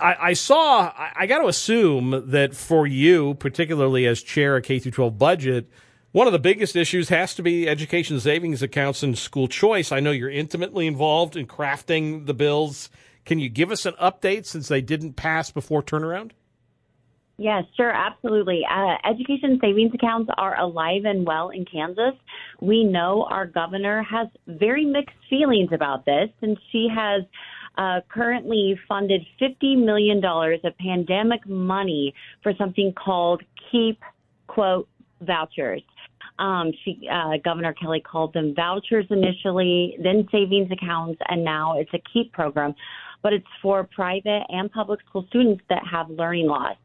[0.00, 0.92] I, I saw.
[0.96, 5.18] I, I got to assume that for you, particularly as chair of K through 12
[5.18, 5.70] budget,
[6.12, 9.92] one of the biggest issues has to be education savings accounts and school choice.
[9.92, 12.88] I know you're intimately involved in crafting the bills.
[13.24, 16.32] Can you give us an update since they didn't pass before turnaround?
[17.36, 18.62] Yes, sure, absolutely.
[18.70, 22.14] Uh, education savings accounts are alive and well in Kansas.
[22.60, 27.22] We know our governor has very mixed feelings about this, and she has
[27.76, 34.00] uh, currently funded $50 million of pandemic money for something called Keep,
[34.46, 34.88] quote,
[35.20, 35.82] vouchers.
[36.38, 41.90] Um, she, uh, Governor Kelly called them vouchers initially, then savings accounts, and now it's
[41.94, 42.74] a KEEP program.
[43.24, 46.76] But it's for private and public school students that have learning loss.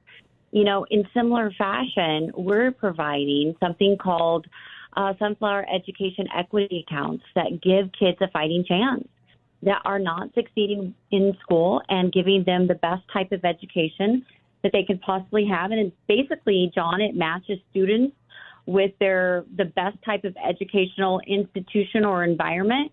[0.51, 4.47] You know, in similar fashion, we're providing something called
[4.97, 9.07] uh, Sunflower Education Equity Accounts that give kids a fighting chance
[9.63, 14.25] that are not succeeding in school and giving them the best type of education
[14.63, 15.71] that they can possibly have.
[15.71, 18.15] And basically, John, it matches students
[18.65, 22.91] with their the best type of educational institution or environment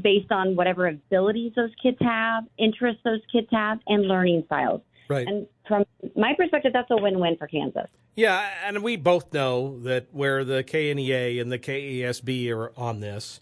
[0.00, 4.80] based on whatever abilities those kids have, interests those kids have, and learning styles.
[5.08, 5.26] Right.
[5.26, 5.84] And from
[6.16, 7.88] my perspective, that's a win-win for Kansas.
[8.14, 13.40] Yeah, and we both know that where the KNEA and the KASB are on this,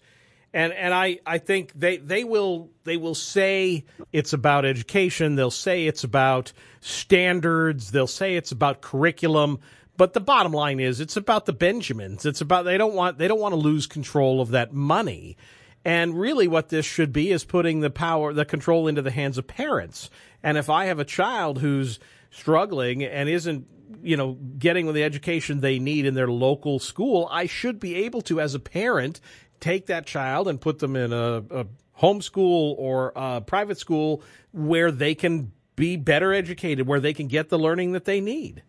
[0.53, 3.83] and and I, I think they, they will they will say
[4.13, 5.35] it's about education.
[5.35, 7.91] They'll say it's about standards.
[7.91, 9.59] They'll say it's about curriculum.
[9.97, 12.25] But the bottom line is, it's about the Benjamins.
[12.25, 15.35] It's about they don't want they don't want to lose control of that money.
[15.83, 19.37] And really, what this should be is putting the power, the control into the hands
[19.37, 20.09] of parents.
[20.43, 23.65] And if I have a child who's struggling and isn't,
[24.03, 28.21] you know, getting the education they need in their local school, I should be able
[28.23, 29.21] to, as a parent,
[29.59, 31.65] take that child and put them in a, a
[31.99, 37.49] homeschool or a private school where they can be better educated, where they can get
[37.49, 38.63] the learning that they need.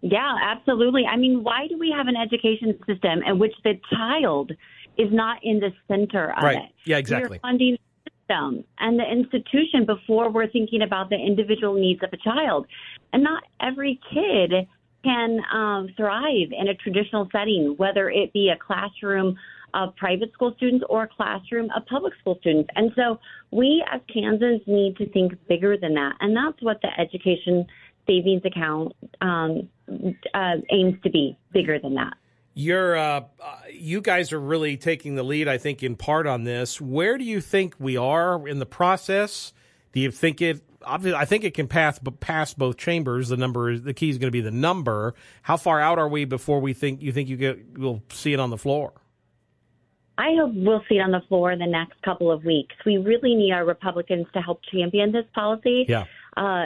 [0.00, 1.04] Yeah, absolutely.
[1.06, 4.52] I mean, why do we have an education system in which the child
[4.98, 6.56] is not in the center of Right.
[6.58, 6.70] it?
[6.84, 7.38] Yeah, exactly.
[7.42, 12.12] We're funding the system and the institution before we're thinking about the individual needs of
[12.12, 12.66] a child.
[13.12, 14.66] And not every kid
[15.04, 19.36] can um, thrive in a traditional setting, whether it be a classroom
[19.74, 22.68] of private school students or a classroom of public school students.
[22.74, 23.20] And so
[23.50, 26.14] we as Kansans need to think bigger than that.
[26.20, 27.66] And that's what the education
[28.06, 29.68] savings account um,
[30.34, 32.14] uh, aims to be bigger than that.
[32.58, 33.20] You're, uh,
[33.72, 36.80] you guys are really taking the lead, I think, in part on this.
[36.80, 39.52] Where do you think we are in the process?
[39.92, 40.60] Do you think it?
[40.84, 43.28] Obviously, I think it can pass pass both chambers.
[43.28, 45.14] The number is the key is going to be the number.
[45.42, 48.40] How far out are we before we think you think you get we'll see it
[48.40, 48.92] on the floor?
[50.18, 52.74] I hope we'll see it on the floor in the next couple of weeks.
[52.84, 55.86] We really need our Republicans to help champion this policy.
[55.88, 56.06] Yeah.
[56.36, 56.64] Uh,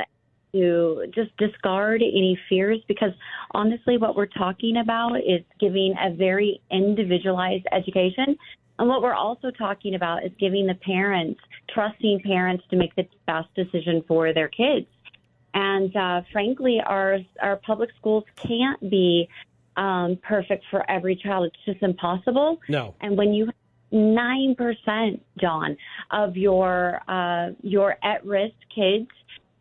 [0.53, 3.13] to just discard any fears because
[3.53, 8.37] honestly, what we're talking about is giving a very individualized education.
[8.79, 11.41] And what we're also talking about is giving the parents,
[11.73, 14.87] trusting parents to make the best decision for their kids.
[15.55, 19.29] And uh, frankly, our our public schools can't be
[19.77, 21.47] um, perfect for every child.
[21.47, 22.59] It's just impossible.
[22.69, 22.95] No.
[23.01, 23.51] And when you
[23.91, 25.77] nine percent, John,
[26.11, 29.09] of your uh, your at risk kids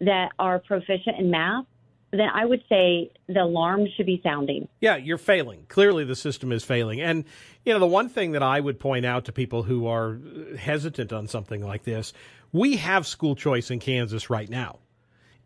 [0.01, 1.65] that are proficient in math,
[2.11, 4.67] then I would say the alarm should be sounding.
[4.81, 5.65] Yeah, you're failing.
[5.69, 6.99] Clearly, the system is failing.
[6.99, 7.23] And,
[7.63, 10.57] you know, the one thing that I would point out to people who are uh,
[10.57, 12.13] hesitant on something like this
[12.53, 14.79] we have school choice in Kansas right now.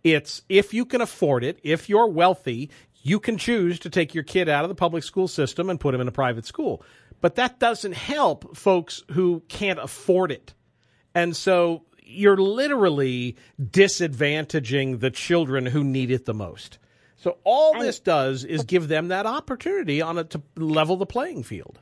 [0.04, 2.72] It's if you can afford it, if you're wealthy,
[3.04, 5.94] you can choose to take your kid out of the public school system and put
[5.94, 6.84] him in a private school.
[7.22, 10.54] But that doesn't help folks who can't afford it.
[11.14, 16.78] And so you're literally disadvantaging the children who need it the most.
[17.18, 21.44] So all this does is give them that opportunity on it to level the playing
[21.44, 21.80] field.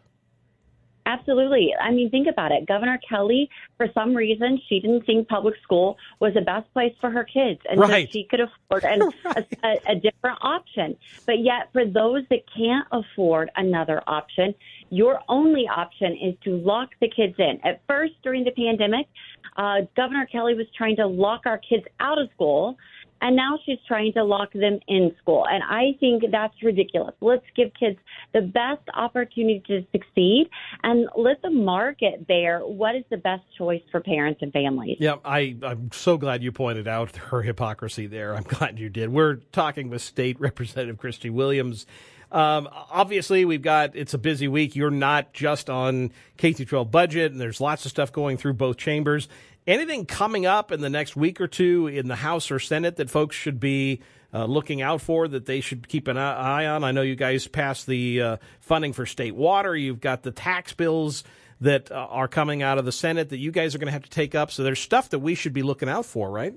[1.06, 1.74] Absolutely.
[1.82, 2.66] I mean, think about it.
[2.66, 7.10] Governor Kelly, for some reason, she didn't think public school was the best place for
[7.10, 8.08] her kids, and Right.
[8.08, 10.96] so she could afford an, a, a, a different option.
[11.26, 14.56] But yet, for those that can't afford another option,
[14.94, 17.60] your only option is to lock the kids in.
[17.64, 19.08] At first, during the pandemic,
[19.58, 22.78] uh, Governor Kelly was trying to lock our kids out of school.
[23.20, 25.46] And now she's trying to lock them in school.
[25.50, 27.16] And I think that's ridiculous.
[27.22, 27.98] Let's give kids
[28.34, 30.50] the best opportunity to succeed
[30.84, 34.98] and let the market bear what is the best choice for parents and families.
[35.00, 38.36] Yeah, I, I'm so glad you pointed out her hypocrisy there.
[38.36, 39.08] I'm glad you did.
[39.08, 41.86] We're talking with State Representative Kristey Williams.
[42.34, 44.76] Um, obviously, we've got it's a busy week.
[44.76, 48.54] You're not just on K through 12 budget, and there's lots of stuff going through
[48.54, 49.30] both chambers.
[49.68, 53.10] Anything coming up in the next week or two in the House or Senate that
[53.10, 54.02] folks should be
[54.34, 56.84] uh, looking out for that they should keep an eye on?
[56.84, 59.76] I know you guys passed the uh, funding for state water.
[59.76, 61.24] You've got the tax bills
[61.62, 64.04] that uh, are coming out of the Senate that you guys are going to have
[64.04, 64.52] to take up.
[64.52, 66.56] So there's stuff that we should be looking out for, right?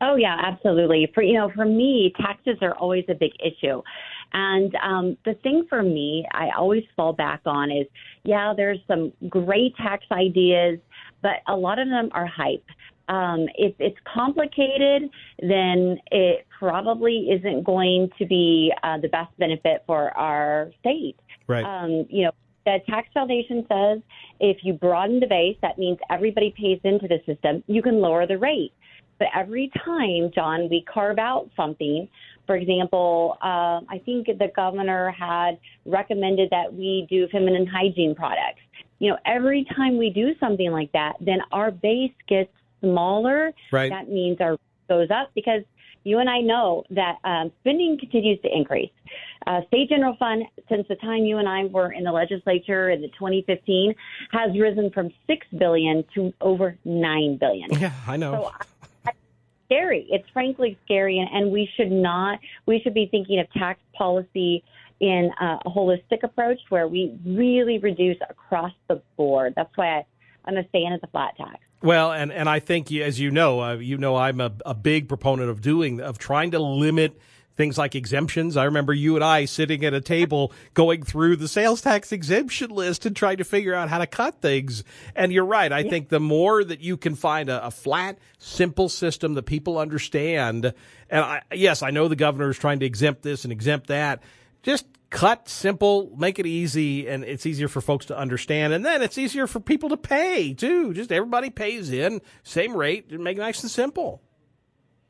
[0.00, 1.10] Oh yeah, absolutely.
[1.14, 3.82] For you know, for me, taxes are always a big issue.
[4.32, 7.86] And um, the thing for me, I always fall back on is,
[8.24, 10.78] yeah, there's some great tax ideas,
[11.22, 12.64] but a lot of them are hype.
[13.08, 15.08] Um, if it's complicated,
[15.40, 21.16] then it probably isn't going to be uh, the best benefit for our state.
[21.46, 21.64] Right.
[21.64, 22.32] Um, you know,
[22.66, 24.02] the tax foundation says
[24.40, 27.64] if you broaden the base, that means everybody pays into the system.
[27.66, 28.74] You can lower the rate.
[29.18, 32.08] But every time, John, we carve out something,
[32.46, 38.60] for example, uh, I think the governor had recommended that we do feminine hygiene products.
[39.00, 42.50] You know, every time we do something like that, then our base gets
[42.80, 43.52] smaller.
[43.70, 43.90] Right.
[43.90, 44.56] That means our
[44.88, 45.62] goes up because
[46.04, 48.90] you and I know that um, spending continues to increase.
[49.46, 53.02] Uh, state general fund, since the time you and I were in the legislature in
[53.02, 53.94] the 2015,
[54.32, 57.68] has risen from six billion to over nine billion.
[57.78, 58.32] Yeah, I know.
[58.32, 58.77] So I,
[59.68, 60.06] scary.
[60.10, 62.38] It's frankly scary, and, and we should not.
[62.66, 64.64] We should be thinking of tax policy
[65.00, 69.52] in a holistic approach where we really reduce across the board.
[69.54, 70.06] That's why I,
[70.46, 71.58] I'm a fan of the flat tax.
[71.82, 75.08] Well, and, and I think, as you know, uh, you know, I'm a, a big
[75.08, 77.20] proponent of doing, of trying to limit
[77.58, 78.56] things like exemptions.
[78.56, 82.70] I remember you and I sitting at a table going through the sales tax exemption
[82.70, 84.84] list and trying to figure out how to cut things.
[85.16, 85.72] And you're right.
[85.72, 89.76] I think the more that you can find a, a flat, simple system that people
[89.76, 90.72] understand,
[91.10, 94.22] and I, yes, I know the governor is trying to exempt this and exempt that.
[94.62, 98.72] Just cut simple, make it easy, and it's easier for folks to understand.
[98.72, 100.94] And then it's easier for people to pay too.
[100.94, 104.22] Just everybody pays in, same rate, make it nice and simple.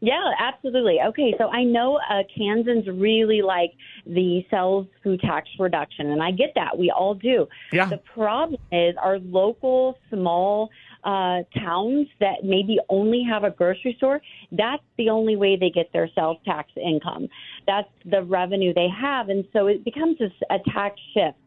[0.01, 0.99] Yeah, absolutely.
[1.09, 3.73] Okay, so I know uh, Kansans really like
[4.07, 6.79] the sales food tax reduction, and I get that.
[6.79, 7.49] We all do.
[7.73, 7.89] Yeah.
[7.89, 10.71] The problem is our local small
[11.05, 14.21] uh, towns that maybe only have a grocery store,
[14.53, 17.29] that's the only way they get their sales tax income.
[17.67, 19.29] That's the revenue they have.
[19.29, 21.39] And so it becomes a, a tax shift.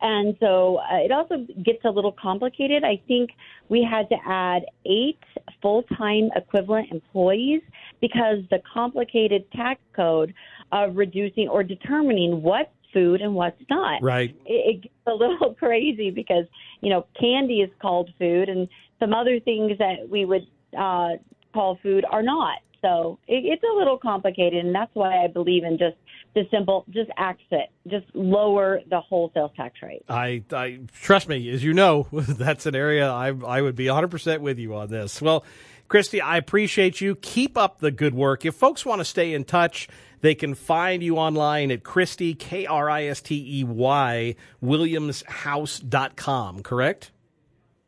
[0.00, 2.84] And so uh, it also gets a little complicated.
[2.84, 3.30] I think
[3.68, 5.18] we had to add eight
[5.62, 7.62] full time equivalent employees
[8.00, 10.34] because the complicated tax code
[10.72, 14.02] of reducing or determining what's food and what's not.
[14.02, 14.34] Right.
[14.46, 16.44] It, it gets a little crazy because,
[16.80, 18.68] you know, candy is called food and
[19.00, 20.46] some other things that we would
[20.78, 21.10] uh,
[21.52, 22.58] call food are not.
[22.80, 25.96] So it, it's a little complicated, and that's why I believe in just
[26.34, 30.04] the simple, just axe it, just lower the wholesale tax rate.
[30.08, 34.08] I, I trust me, as you know, that's an area I I would be 100
[34.08, 35.22] percent with you on this.
[35.22, 35.44] Well,
[35.88, 37.14] Kristey, I appreciate you.
[37.16, 38.44] Keep up the good work.
[38.44, 39.88] If folks want to stay in touch,
[40.22, 46.62] they can find you online at Kristey K R I S T E Y Williamshouse.com,
[46.62, 47.10] correct?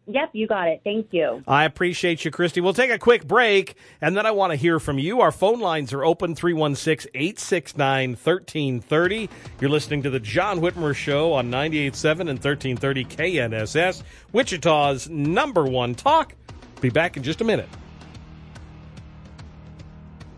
[0.09, 0.83] Yep, you got it.
[0.85, 1.43] Thank you.
[1.49, 2.63] I appreciate you, Kristey.
[2.63, 5.21] We'll take a quick break, and then I want to hear from you.
[5.21, 9.29] Our phone lines are open 316 869 1330.
[9.61, 14.03] You're listening to The John Whitmer Show on 98.7 and 1330 KNSS,
[14.33, 16.35] Wichita's number one talk.
[16.81, 17.69] Be back in just a minute.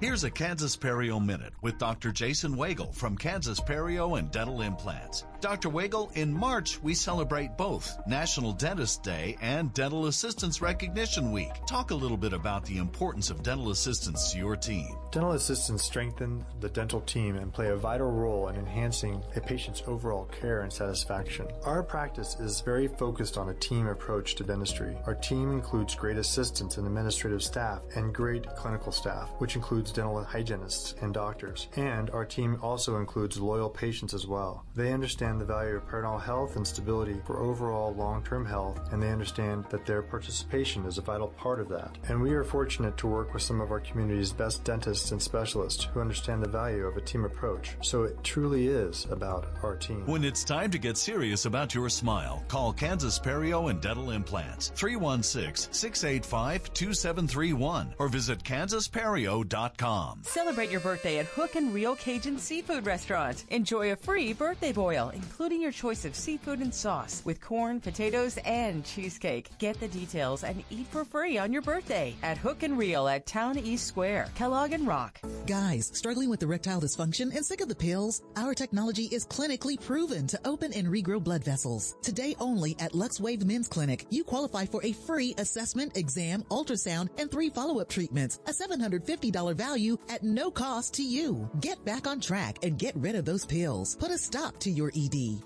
[0.00, 2.12] Here's a Kansas Perio Minute with Dr.
[2.12, 5.24] Jason Wagle from Kansas Perio and Dental Implants.
[5.40, 5.68] Dr.
[5.68, 11.52] Wagle, in March, we celebrate both National Dentist Day and Dental Assistants Recognition Week.
[11.64, 14.96] Talk a little bit about the importance of dental assistants to your team.
[15.12, 19.82] Dental assistants strengthen the dental team and play a vital role in enhancing a patient's
[19.86, 21.46] overall care and satisfaction.
[21.64, 24.96] Our practice is very focused on a team approach to dentistry.
[25.06, 30.22] Our team includes great assistants and administrative staff and great clinical staff, which includes dental
[30.24, 31.68] hygienists and doctors.
[31.76, 34.64] And our team also includes loyal patients as well.
[34.74, 39.10] They understand the value of parental health and stability for overall long-term health, and they
[39.10, 41.98] understand that their participation is a vital part of that.
[42.08, 45.84] And we are fortunate to work with some of our community's best dentists and specialists
[45.84, 47.76] who understand the value of a team approach.
[47.82, 50.06] So it truly is about our team.
[50.06, 54.68] When it's time to get serious about your smile, call Kansas Perio and Dental Implants
[54.76, 60.20] 316 685 2731 or visit kansasperio.com.
[60.22, 63.44] Celebrate your birthday at Hook and Reel Cajun Seafood Restaurant.
[63.50, 68.38] Enjoy a free birthday boil, including your choice of seafood and sauce with corn, potatoes,
[68.44, 69.50] and cheesecake.
[69.58, 73.26] Get the details and eat for free on your birthday at Hook and Reel at
[73.26, 75.20] Town East Square, Kellogg and Rock.
[75.46, 78.22] Guys, struggling with erectile dysfunction and sick of the pills?
[78.36, 81.96] Our technology is clinically proven to open and regrow blood vessels.
[82.02, 87.30] Today only at LuxWave Men's Clinic, you qualify for a free assessment, exam, ultrasound, and
[87.30, 88.38] three follow-up treatments.
[88.46, 91.50] A $750 value at no cost to you.
[91.60, 93.96] Get back on track and get rid of those pills.
[93.96, 94.92] Put a stop to your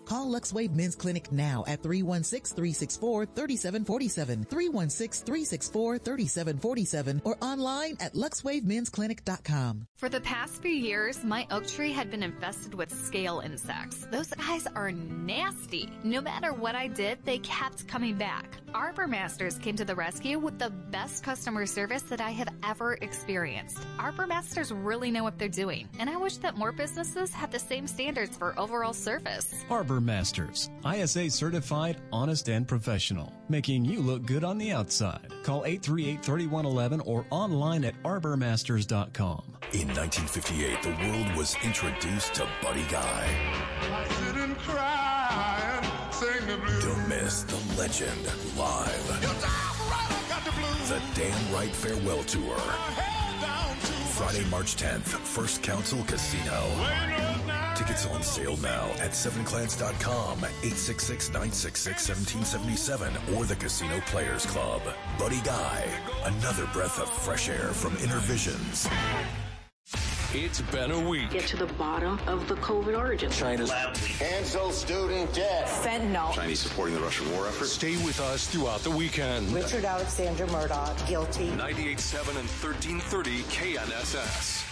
[0.04, 9.86] Call LuxWave Men's Clinic now at 316-364-3747, 316-364-3747, or online at luxwavemensclinic.com.
[9.96, 14.06] For the past few years, my oak tree had been infested with scale insects.
[14.10, 15.88] Those guys are nasty.
[16.02, 18.56] No matter what I did, they kept coming back.
[18.74, 22.94] Arbor Masters came to the rescue with the best customer service that I have ever
[23.02, 23.78] experienced.
[23.98, 27.58] Arbor Masters really know what they're doing, and I wish that more businesses had the
[27.58, 29.51] same standards for overall service.
[29.70, 35.32] Arbor Masters, ISA certified, honest, and professional, making you look good on the outside.
[35.42, 39.42] Call 838 3111 or online at arbormasters.com.
[39.72, 43.28] In 1958, the world was introduced to Buddy Guy.
[46.80, 48.26] Don't miss the legend
[48.56, 49.06] live.
[50.88, 52.56] The Damn Right Farewell Tour.
[54.12, 57.31] Friday, March 10th, First Council Casino.
[57.74, 64.82] Tickets on sale now at sevenclans.com, 866-966-1777, or the Casino Players Club.
[65.18, 65.84] Buddy Guy,
[66.24, 68.88] another breath of fresh air from Inner Visions.
[70.34, 71.30] It's been a week.
[71.30, 73.30] Get to the bottom of the COVID origin.
[73.30, 73.70] China's
[74.18, 75.66] cancel student debt.
[75.66, 76.32] Fentanyl.
[76.32, 77.66] Chinese supporting the Russian war effort.
[77.66, 79.52] Stay with us throughout the weekend.
[79.52, 81.50] Richard Alexander Murdaugh, guilty.
[81.50, 84.71] 98.7 and 1330 KNSS.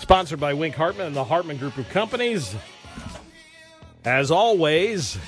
[0.00, 2.56] Sponsored by Wink Hartman and the Hartman Group of Companies.
[4.04, 5.18] As always,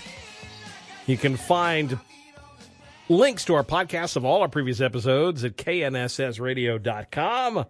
[1.06, 1.98] you can find
[3.08, 7.66] links to our podcasts of all our previous episodes at knssradio.com.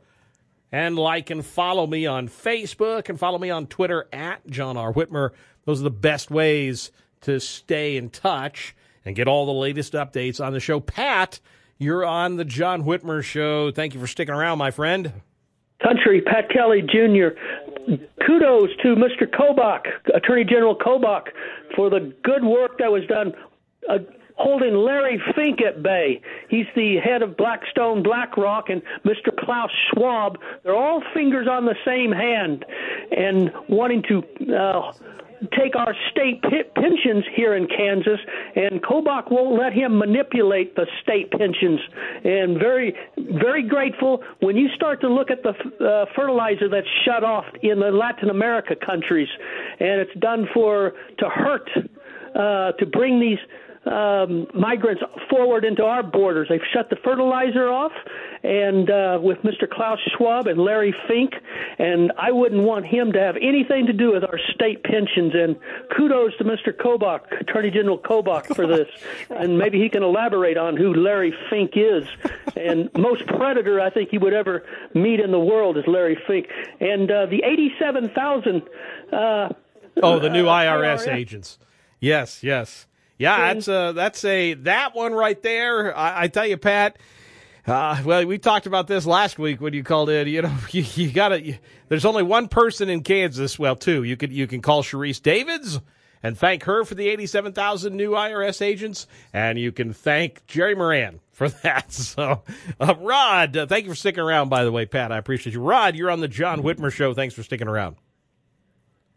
[0.71, 4.93] And like and follow me on Facebook and follow me on Twitter at John R.
[4.93, 5.31] Whitmer.
[5.67, 6.93] Those are the best ways
[7.23, 10.81] to stay in touch and get all the latest updates on the show.
[10.81, 11.41] Pat,
[11.79, 13.73] you're on the John Whitmer Show.
[13.73, 15.13] Thank you for sticking around, my friend.
[15.83, 17.37] Country, Pat Kelly Jr.
[18.25, 19.27] Kudos to Mr.
[19.27, 21.29] Kobach, Attorney General Kobach,
[21.75, 23.33] for the good work that was done.
[23.89, 23.99] Uh,
[24.37, 26.21] holding Larry Fink at bay.
[26.49, 29.37] He's the head of Blackstone BlackRock and Mr.
[29.39, 30.39] Klaus Schwab.
[30.63, 32.65] They're all fingers on the same hand
[33.17, 34.23] and wanting to
[34.57, 34.93] uh,
[35.59, 36.43] take our state
[36.75, 38.19] pensions here in Kansas,
[38.57, 41.81] and Kobach won't let him manipulate the state pensions.
[42.25, 47.25] And very, very grateful when you start to look at the uh, fertilizer that's shut
[47.25, 49.29] off in the Latin America countries,
[49.81, 51.69] and it's done for to hurt
[52.35, 53.39] uh, to bring these
[53.85, 56.49] um, migrants forward into our borders.
[56.49, 57.93] They've shut the fertilizer off,
[58.43, 59.69] and uh, with Mr.
[59.69, 61.33] Klaus Schwab and Larry Fink,
[61.79, 65.33] and I wouldn't want him to have anything to do with our state pensions.
[65.35, 65.57] And
[65.97, 66.73] kudos to Mr.
[66.73, 68.89] Kobach, Attorney General Kobach, for this,
[69.31, 72.05] and maybe he can elaborate on who Larry Fink is.
[72.57, 74.65] And most predator I think he would ever
[74.95, 76.47] meet in the world is Larry Fink,
[76.81, 78.63] and uh, the eighty-seven thousand.
[79.13, 79.49] Uh,
[80.03, 81.59] oh, the new IRS, IRS agents.
[81.99, 82.87] Yes, yes.
[83.23, 85.97] Yeah, that's a that's a that one right there.
[85.97, 86.99] I, I tell you, Pat.
[87.65, 90.27] Uh, well, we talked about this last week when you called in.
[90.27, 91.55] You know, you, you got to.
[91.89, 93.61] There's only one person in Kansas.
[93.61, 94.03] Well, two.
[94.03, 95.81] You could you can call Sharice Davids
[96.21, 101.21] and thank her for the 87,000 new IRS agents, and you can thank Jerry Moran
[101.31, 101.93] for that.
[101.93, 102.43] So,
[102.81, 104.49] uh, Rod, uh, thank you for sticking around.
[104.49, 105.61] By the way, Pat, I appreciate you.
[105.61, 107.15] Rod, you're on the John Whitmer show.
[107.15, 107.97] Thanks for sticking around.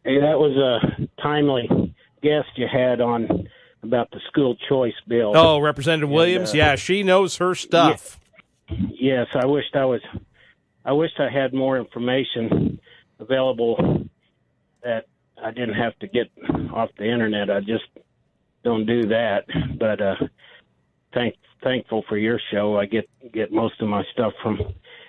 [0.03, 3.47] Hey, that was a timely guest you had on
[3.85, 5.33] about the school choice bill.
[5.35, 8.19] Oh, Representative and, Williams, uh, yeah, she knows her stuff.
[8.69, 10.01] yes, I wished I was.
[10.83, 12.79] I wished I had more information
[13.19, 14.07] available
[14.83, 15.05] that
[15.43, 16.31] I didn't have to get
[16.71, 17.49] off the internet.
[17.49, 17.85] I just
[18.63, 19.45] don't do that.
[19.79, 20.15] But uh,
[21.13, 22.77] thank thankful for your show.
[22.77, 24.59] I get get most of my stuff from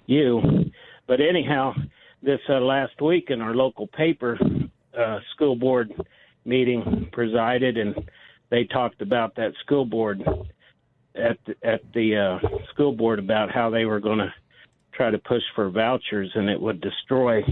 [0.06, 0.70] you.
[1.06, 1.74] But anyhow,
[2.22, 4.38] this uh, last week in our local paper,
[4.98, 5.92] uh, school board
[6.44, 7.94] meeting presided and
[8.50, 10.22] they talked about that school board
[11.14, 14.32] at the, at the uh, school board about how they were going to
[14.92, 17.42] try to push for vouchers and it would destroy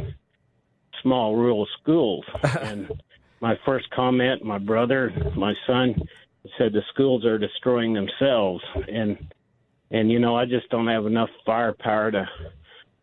[1.03, 2.24] small rural schools.
[2.61, 2.90] and
[3.40, 5.95] my first comment, my brother, my son
[6.59, 9.32] said the schools are destroying themselves and
[9.90, 12.28] and you know I just don't have enough firepower to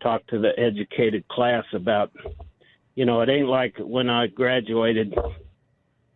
[0.01, 2.11] talk to the educated class about
[2.95, 5.15] you know it ain't like when I graduated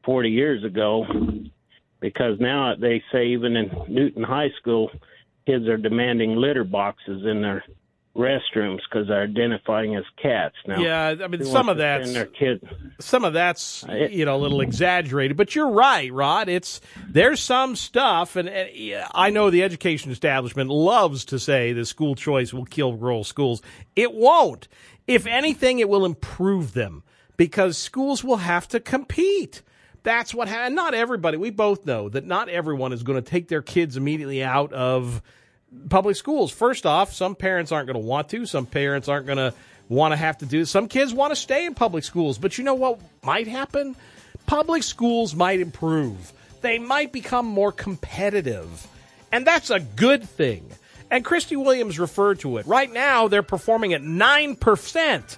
[0.04, 1.06] 40 years ago
[2.00, 4.92] because now they say even in Newton High School,
[5.46, 7.64] kids are demanding litter boxes in their
[8.16, 10.80] restrooms because they're identifying as cats now.
[10.80, 12.64] Yeah, I mean some of that's their kids.
[13.00, 16.48] Some of that's you know a little exaggerated, but you're right, Rod.
[16.48, 21.86] It's there's some stuff, and, and I know the education establishment loves to say the
[21.86, 23.62] school choice will kill rural schools.
[23.96, 24.68] It won't.
[25.08, 27.04] If anything, it will improve them
[27.38, 29.62] because schools will have to compete.
[30.06, 30.76] That's what happened.
[30.76, 31.36] Not everybody.
[31.36, 35.24] We both know that not everyone is going to take their kids immediately out of
[35.90, 36.52] public schools.
[36.52, 38.46] First off, some parents aren't going to want to.
[38.46, 39.52] Some parents aren't going to
[39.90, 40.64] want to have to do.
[40.64, 42.38] Some kids want to stay in public schools.
[42.38, 43.96] But you know what might happen?
[44.46, 46.34] Public schools might improve.
[46.62, 48.88] They might become more competitive.
[49.32, 50.70] And that's a good thing.
[51.10, 52.68] And Kristey Williams referred to it.
[52.68, 55.38] Right now, they're performing at 9%.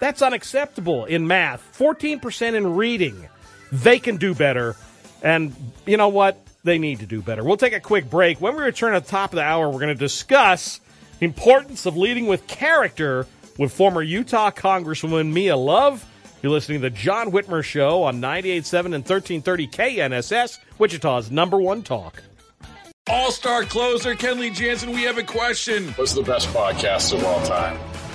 [0.00, 3.28] That's unacceptable in math, 14% in reading.
[3.72, 4.76] They can do better.
[5.22, 5.56] And
[5.86, 6.38] you know what?
[6.62, 7.42] They need to do better.
[7.42, 8.40] We'll take a quick break.
[8.40, 10.80] When we return at the top of the hour, we're going to discuss
[11.18, 13.26] the importance of leading with character
[13.58, 16.04] with former Utah Congresswoman Mia Love.
[16.42, 21.82] You're listening to the John Whitmer Show on 98.7 and 1330 KNSS, Wichita's number one
[21.82, 22.22] talk.
[23.08, 25.88] All star closer Kenley Jansen, we have a question.
[25.94, 27.78] What's the best podcast of all time?